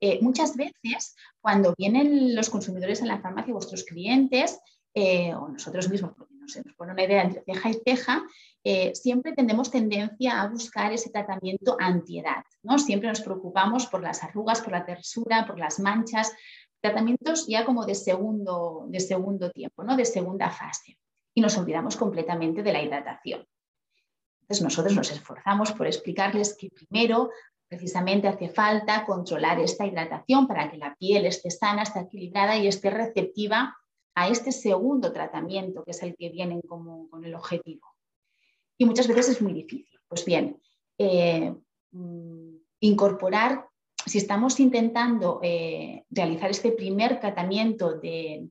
Eh, 0.00 0.18
muchas 0.22 0.56
veces, 0.56 1.14
cuando 1.40 1.74
vienen 1.76 2.34
los 2.34 2.48
consumidores 2.50 3.02
a 3.02 3.06
la 3.06 3.20
farmacia, 3.20 3.52
vuestros 3.52 3.84
clientes, 3.84 4.58
eh, 4.94 5.34
o 5.34 5.48
nosotros 5.48 5.88
mismos, 5.88 6.12
se 6.48 6.62
nos 6.62 6.74
pone 6.74 6.92
una 6.92 7.04
idea 7.04 7.22
entre 7.22 7.42
ceja 7.42 7.70
y 7.70 7.74
ceja, 7.84 8.22
eh, 8.64 8.94
siempre 8.94 9.32
tenemos 9.32 9.70
tendencia 9.70 10.40
a 10.40 10.48
buscar 10.48 10.92
ese 10.92 11.10
tratamiento 11.10 11.76
antiedad. 11.78 12.44
¿no? 12.62 12.78
Siempre 12.78 13.08
nos 13.08 13.20
preocupamos 13.20 13.86
por 13.86 14.02
las 14.02 14.22
arrugas, 14.24 14.60
por 14.60 14.72
la 14.72 14.84
tersura, 14.84 15.46
por 15.46 15.58
las 15.58 15.78
manchas, 15.80 16.32
tratamientos 16.80 17.46
ya 17.46 17.64
como 17.64 17.84
de 17.84 17.94
segundo, 17.94 18.86
de 18.88 19.00
segundo 19.00 19.50
tiempo, 19.50 19.84
¿no? 19.84 19.96
de 19.96 20.04
segunda 20.04 20.50
fase. 20.50 20.98
Y 21.34 21.40
nos 21.40 21.56
olvidamos 21.56 21.96
completamente 21.96 22.62
de 22.62 22.72
la 22.72 22.82
hidratación. 22.82 23.46
Entonces 24.42 24.64
nosotros 24.64 24.96
nos 24.96 25.12
esforzamos 25.12 25.72
por 25.72 25.86
explicarles 25.86 26.56
que 26.56 26.70
primero 26.70 27.30
precisamente 27.68 28.28
hace 28.28 28.48
falta 28.48 29.04
controlar 29.04 29.60
esta 29.60 29.86
hidratación 29.86 30.46
para 30.46 30.70
que 30.70 30.78
la 30.78 30.94
piel 30.96 31.26
esté 31.26 31.50
sana, 31.50 31.82
esté 31.82 32.00
equilibrada 32.00 32.56
y 32.56 32.66
esté 32.66 32.90
receptiva 32.90 33.76
a 34.18 34.28
este 34.28 34.50
segundo 34.50 35.12
tratamiento, 35.12 35.84
que 35.84 35.92
es 35.92 36.02
el 36.02 36.16
que 36.16 36.28
viene 36.28 36.60
como, 36.66 37.08
con 37.08 37.24
el 37.24 37.36
objetivo. 37.36 37.86
Y 38.76 38.84
muchas 38.84 39.06
veces 39.06 39.28
es 39.28 39.42
muy 39.42 39.52
difícil. 39.52 39.96
Pues 40.08 40.24
bien, 40.24 40.60
eh, 40.98 41.54
mm, 41.92 42.56
incorporar, 42.80 43.66
si 44.04 44.18
estamos 44.18 44.58
intentando 44.58 45.38
eh, 45.42 46.04
realizar 46.10 46.50
este 46.50 46.72
primer 46.72 47.20
tratamiento 47.20 48.00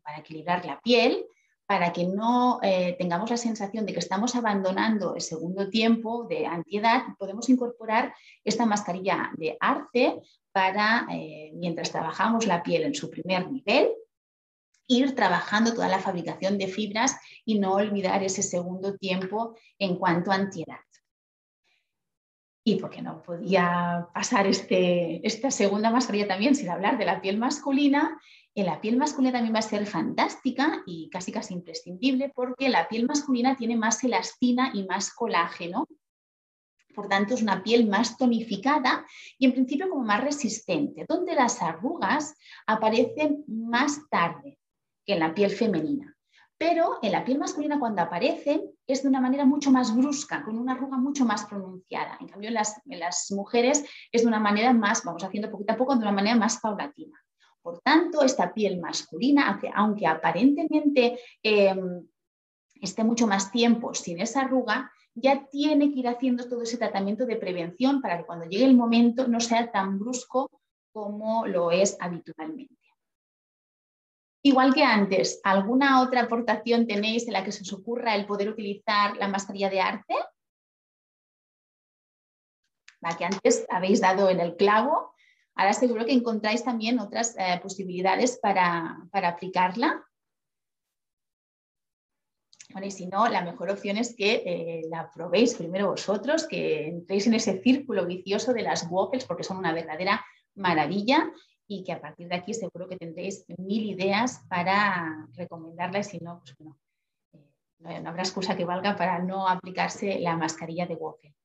para 0.04 0.20
equilibrar 0.20 0.66
la 0.66 0.80
piel, 0.80 1.26
para 1.66 1.92
que 1.92 2.06
no 2.06 2.60
eh, 2.64 2.96
tengamos 2.98 3.30
la 3.30 3.36
sensación 3.36 3.86
de 3.86 3.92
que 3.92 4.00
estamos 4.00 4.36
abandonando 4.36 5.16
el 5.16 5.22
segundo 5.22 5.70
tiempo 5.70 6.28
de 6.30 6.46
antiedad, 6.46 7.02
podemos 7.20 7.50
incorporar 7.50 8.14
esta 8.46 8.66
mascarilla 8.66 9.32
de 9.36 9.58
arce 9.60 10.22
para, 10.54 11.08
mientras 11.54 11.92
trabajamos 11.92 12.48
la 12.48 12.64
piel 12.64 12.84
en 12.84 12.96
su 12.96 13.10
primer 13.10 13.52
nivel, 13.52 13.90
ir 14.88 15.16
trabajando 15.16 15.74
toda 15.74 15.90
la 15.90 16.00
fabricación 16.00 16.58
de 16.58 16.68
fibras 16.68 17.18
y 17.46 17.60
no 17.60 17.74
olvidar 17.74 18.24
ese 18.24 18.42
segundo 18.42 18.96
tiempo 18.98 19.56
en 19.78 19.98
cuanto 19.98 20.32
a 20.32 20.36
antiedad. 20.36 20.80
Y 22.64 22.76
porque 22.76 23.02
no 23.02 23.22
podía 23.22 24.08
pasar 24.14 24.48
este, 24.48 25.26
esta 25.26 25.52
segunda 25.52 25.90
mascarilla 25.90 26.28
también 26.28 26.56
sin 26.56 26.70
hablar 26.70 26.98
de 26.98 27.06
la 27.06 27.22
piel 27.22 27.38
masculina. 27.38 28.20
En 28.56 28.66
la 28.66 28.82
piel 28.82 28.98
masculina 28.98 29.34
también 29.34 29.56
va 29.56 29.60
a 29.60 29.62
ser 29.62 29.86
fantástica 29.86 30.84
y 30.86 31.10
casi 31.10 31.32
casi 31.32 31.54
imprescindible 31.54 32.30
porque 32.36 32.68
la 32.68 32.90
piel 32.90 33.06
masculina 33.06 33.56
tiene 33.56 33.78
más 33.78 34.04
elastina 34.04 34.72
y 34.74 34.84
más 34.84 35.14
colágeno. 35.14 35.88
Por 36.94 37.08
tanto, 37.08 37.36
es 37.36 37.42
una 37.42 37.64
piel 37.64 37.88
más 37.88 38.18
tonificada 38.18 39.06
y 39.38 39.46
en 39.46 39.54
principio 39.54 39.88
como 39.88 40.04
más 40.04 40.22
resistente, 40.24 41.06
donde 41.08 41.36
las 41.36 41.62
arrugas 41.62 42.36
aparecen 42.66 43.46
más 43.48 44.10
tarde 44.10 44.58
que 45.08 45.14
en 45.14 45.20
la 45.20 45.34
piel 45.34 45.50
femenina. 45.50 46.14
Pero 46.60 46.98
en 47.02 47.12
la 47.12 47.24
piel 47.24 47.38
masculina 47.38 47.80
cuando 47.80 48.02
aparecen 48.02 48.62
es 48.86 49.04
de 49.04 49.10
una 49.10 49.22
manera 49.22 49.46
mucho 49.46 49.72
más 49.72 49.96
brusca, 49.96 50.44
con 50.44 50.58
una 50.58 50.74
arruga 50.74 50.98
mucho 50.98 51.24
más 51.24 51.46
pronunciada. 51.46 52.18
En 52.20 52.28
cambio 52.28 52.50
en 52.50 52.56
las, 52.56 53.32
mujeres 53.32 53.86
es 54.12 54.22
de 54.24 54.28
una 54.28 54.40
manera 54.40 54.74
más, 54.74 55.04
vamos 55.04 55.24
haciendo 55.24 55.52
poquito 55.52 55.74
a 55.74 55.78
poco, 55.78 55.96
de 55.96 56.02
una 56.02 56.12
manera 56.12 56.36
más 56.36 56.60
paulatina. 56.60 57.18
Por 57.62 57.80
tanto, 57.80 58.24
esta 58.24 58.54
piel 58.54 58.80
masculina, 58.80 59.60
aunque 59.76 60.08
aparentemente 60.08 61.20
em, 61.44 62.08
esté 62.82 63.04
mucho 63.04 63.28
más 63.28 63.52
tiempo 63.52 63.94
sin 63.94 64.20
esa 64.20 64.42
arruga, 64.42 64.92
ya 65.14 65.48
tiene 65.48 65.92
que 65.92 66.00
ir 66.00 66.08
haciendo 66.08 66.48
todo 66.48 66.64
ese 66.64 66.78
tratamiento 66.78 67.26
de 67.26 67.38
prevención 67.38 68.02
para 68.02 68.18
que 68.18 68.26
cuando 68.26 68.46
llegue 68.46 68.66
el 68.66 68.76
momento 68.76 69.28
no 69.28 69.40
sea 69.40 69.72
tan 69.72 70.00
brusco 70.00 70.50
como 70.92 71.46
lo 71.46 71.72
es 71.72 71.98
habitualmente. 72.00 72.77
Igual 74.48 74.74
que 74.74 74.82
antes, 74.82 75.42
¿alguna 75.44 76.02
otra 76.02 76.22
aportación 76.22 76.88
tenéis 76.88 77.28
en 77.28 77.34
la 77.34 77.44
que 77.44 77.52
se 77.52 77.64
os 77.64 77.74
ocurra 77.74 78.16
el 78.16 78.26
poder 78.26 78.48
utilizar 78.48 79.18
la 79.18 79.28
mascarilla 79.28 79.70
de 79.70 79.82
arte? 79.82 80.16
La 83.02 83.18
que 83.18 83.26
antes 83.26 83.66
habéis 83.70 84.00
dado 84.00 84.30
en 84.30 84.40
el 84.40 84.56
clavo. 84.56 85.14
Ahora 85.54 85.74
seguro 85.74 86.06
que 86.06 86.14
encontráis 86.14 86.64
también 86.64 87.00
otras 87.00 87.36
eh, 87.38 87.60
posibilidades 87.62 88.40
para, 88.42 89.10
aplicarla. 89.12 90.08
Bueno, 92.72 92.88
y 92.88 92.92
si 92.92 93.06
no, 93.06 93.28
la 93.28 93.42
mejor 93.42 93.70
opción 93.70 93.98
es 93.98 94.16
que 94.16 94.44
eh, 94.46 94.82
la 94.90 95.12
probéis 95.12 95.56
primero 95.56 95.90
vosotros, 95.90 96.48
que 96.48 96.88
entréis 96.88 97.28
en 97.28 97.34
ese 97.34 97.62
círculo 97.62 98.06
vicioso 98.06 98.54
de 98.54 98.62
las 98.62 98.88
waffles, 98.90 99.26
porque 99.26 99.44
son 99.44 99.58
una 99.58 99.74
verdadera 99.74 100.26
maravilla 100.56 101.34
y 101.68 101.84
que 101.84 101.92
a 101.92 102.02
partir 102.02 102.28
de 102.30 102.36
aquí 102.36 102.54
seguro 102.54 102.88
que 102.88 102.96
tendréis 102.96 103.46
mil 103.58 103.86
ideas 103.86 104.42
para 104.50 105.28
recomendarla 105.34 106.02
si 106.04 106.20
no, 106.20 106.40
pues 106.40 106.56
bueno, 106.58 106.78
eh, 107.86 108.00
no, 108.00 108.10
habrá 108.10 108.24
excusa 108.24 108.56
que 108.56 108.66
valga 108.66 108.96
para 108.96 109.20
no 109.20 109.48
aplicarse 109.48 110.20
la 110.20 110.36
mascarilla 110.36 110.86
de 110.86 110.96
Wofen. 110.96 111.36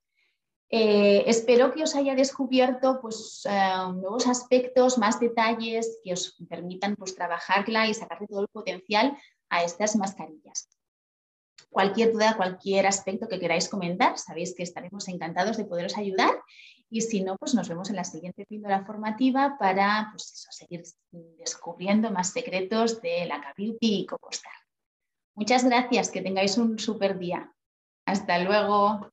Eh, 0.74 1.24
espero 1.26 1.70
que 1.72 1.82
os 1.82 1.94
haya 1.94 2.14
descubierto 2.14 2.98
pues, 3.02 3.42
eh, 3.44 3.72
nuevos 3.94 4.26
aspectos, 4.26 4.96
más 4.96 5.20
detalles 5.20 5.98
que 6.02 6.14
os 6.14 6.34
permitan 6.48 6.96
pues, 6.96 7.14
trabajarla 7.14 7.88
y 7.88 7.94
sacarle 7.94 8.26
todo 8.26 8.40
el 8.40 8.48
potencial 8.48 9.18
a 9.50 9.64
estas 9.64 9.96
mascarillas. 9.96 10.70
Cualquier 11.68 12.12
duda, 12.12 12.36
cualquier 12.36 12.86
aspecto 12.86 13.28
que 13.28 13.38
queráis 13.38 13.68
comentar, 13.68 14.18
sabéis 14.18 14.54
que 14.54 14.62
estaremos 14.62 15.08
encantados 15.08 15.58
de 15.58 15.64
poderos 15.64 15.98
ayudar 15.98 16.42
y 16.92 17.00
si 17.00 17.22
no, 17.22 17.36
pues 17.38 17.54
nos 17.54 17.70
vemos 17.70 17.88
en 17.88 17.96
la 17.96 18.04
siguiente 18.04 18.44
píldora 18.44 18.84
formativa 18.84 19.56
para 19.58 20.08
pues 20.12 20.46
seguir 20.50 20.82
descubriendo 21.10 22.10
más 22.10 22.32
secretos 22.32 23.00
de 23.00 23.24
la 23.24 23.40
Cabiuti 23.40 24.00
y 24.00 24.06
Cocostar. 24.06 24.52
Muchas 25.34 25.64
gracias, 25.64 26.10
que 26.10 26.20
tengáis 26.20 26.58
un 26.58 26.78
súper 26.78 27.18
día. 27.18 27.50
Hasta 28.04 28.38
luego. 28.40 29.10